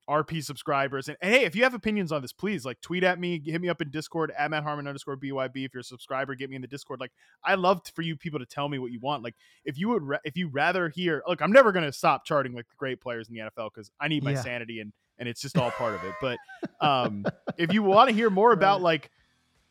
RP 0.08 0.44
subscribers. 0.44 1.08
And, 1.08 1.16
and, 1.20 1.34
hey, 1.34 1.44
if 1.44 1.56
you 1.56 1.62
have 1.62 1.74
opinions 1.74 2.12
on 2.12 2.22
this, 2.22 2.32
please 2.32 2.64
like 2.64 2.80
tweet 2.80 3.04
at 3.04 3.18
me, 3.18 3.40
hit 3.44 3.60
me 3.60 3.68
up 3.68 3.80
in 3.80 3.90
Discord 3.90 4.32
at 4.36 4.50
Matt 4.50 4.62
Harmon 4.62 4.86
underscore 4.86 5.16
BYB. 5.16 5.64
If 5.64 5.74
you're 5.74 5.80
a 5.80 5.84
subscriber, 5.84 6.34
get 6.34 6.50
me 6.50 6.56
in 6.56 6.62
the 6.62 6.68
Discord. 6.68 7.00
Like, 7.00 7.12
I 7.42 7.54
love 7.54 7.82
for 7.94 8.02
you 8.02 8.16
people 8.16 8.38
to 8.38 8.46
tell 8.46 8.68
me 8.68 8.78
what 8.78 8.92
you 8.92 9.00
want. 9.00 9.22
Like, 9.22 9.34
if 9.64 9.78
you 9.78 9.88
would, 9.90 10.02
ra- 10.02 10.18
if 10.24 10.36
you 10.36 10.48
rather 10.48 10.88
hear, 10.88 11.22
look, 11.26 11.40
I'm 11.40 11.52
never 11.52 11.72
going 11.72 11.84
to 11.84 11.92
stop 11.92 12.24
charting 12.24 12.54
like 12.54 12.68
the 12.68 12.76
great 12.76 13.00
players 13.00 13.28
in 13.28 13.34
the 13.34 13.40
NFL 13.40 13.70
because 13.74 13.90
I 14.00 14.08
need 14.08 14.22
my 14.22 14.32
yeah. 14.32 14.42
sanity 14.42 14.80
and, 14.80 14.92
and 15.18 15.28
it's 15.28 15.40
just 15.40 15.56
all 15.56 15.70
part 15.70 15.94
of 15.94 16.04
it. 16.04 16.14
But 16.20 16.38
um, 16.80 17.24
if 17.56 17.72
you 17.72 17.82
want 17.82 18.08
to 18.08 18.14
hear 18.14 18.30
more 18.30 18.52
about 18.52 18.82
like 18.82 19.10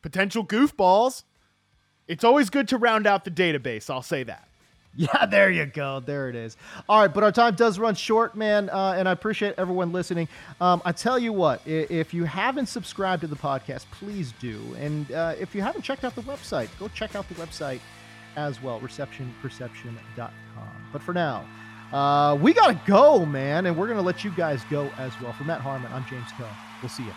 potential 0.02 0.44
goofballs, 0.44 1.24
it's 2.06 2.24
always 2.24 2.50
good 2.50 2.68
to 2.68 2.78
round 2.78 3.06
out 3.06 3.24
the 3.24 3.30
database. 3.30 3.88
I'll 3.90 4.02
say 4.02 4.24
that. 4.24 4.48
Yeah, 4.96 5.26
there 5.26 5.50
you 5.50 5.66
go. 5.66 6.00
There 6.00 6.28
it 6.28 6.36
is. 6.36 6.56
All 6.88 7.00
right, 7.00 7.12
but 7.12 7.24
our 7.24 7.32
time 7.32 7.56
does 7.56 7.78
run 7.78 7.94
short, 7.96 8.36
man, 8.36 8.70
uh, 8.70 8.94
and 8.96 9.08
I 9.08 9.12
appreciate 9.12 9.54
everyone 9.58 9.92
listening. 9.92 10.28
Um, 10.60 10.80
I 10.84 10.92
tell 10.92 11.18
you 11.18 11.32
what, 11.32 11.66
if 11.66 12.14
you 12.14 12.24
haven't 12.24 12.66
subscribed 12.66 13.22
to 13.22 13.26
the 13.26 13.36
podcast, 13.36 13.86
please 13.90 14.32
do. 14.38 14.60
And 14.78 15.10
uh, 15.10 15.34
if 15.38 15.54
you 15.54 15.62
haven't 15.62 15.82
checked 15.82 16.04
out 16.04 16.14
the 16.14 16.22
website, 16.22 16.68
go 16.78 16.88
check 16.88 17.16
out 17.16 17.28
the 17.28 17.34
website 17.34 17.80
as 18.36 18.62
well, 18.62 18.80
receptionperception.com. 18.80 20.30
But 20.92 21.02
for 21.02 21.12
now, 21.12 21.44
uh, 21.92 22.36
we 22.36 22.52
got 22.52 22.68
to 22.68 22.80
go, 22.86 23.26
man, 23.26 23.66
and 23.66 23.76
we're 23.76 23.86
going 23.86 23.98
to 23.98 24.04
let 24.04 24.24
you 24.24 24.30
guys 24.30 24.62
go 24.70 24.90
as 24.98 25.12
well. 25.20 25.32
For 25.32 25.44
Matt 25.44 25.60
Harmon, 25.60 25.90
I'm 25.92 26.04
James 26.08 26.30
Koh. 26.38 26.48
We'll 26.82 26.88
see 26.88 27.04
you. 27.04 27.14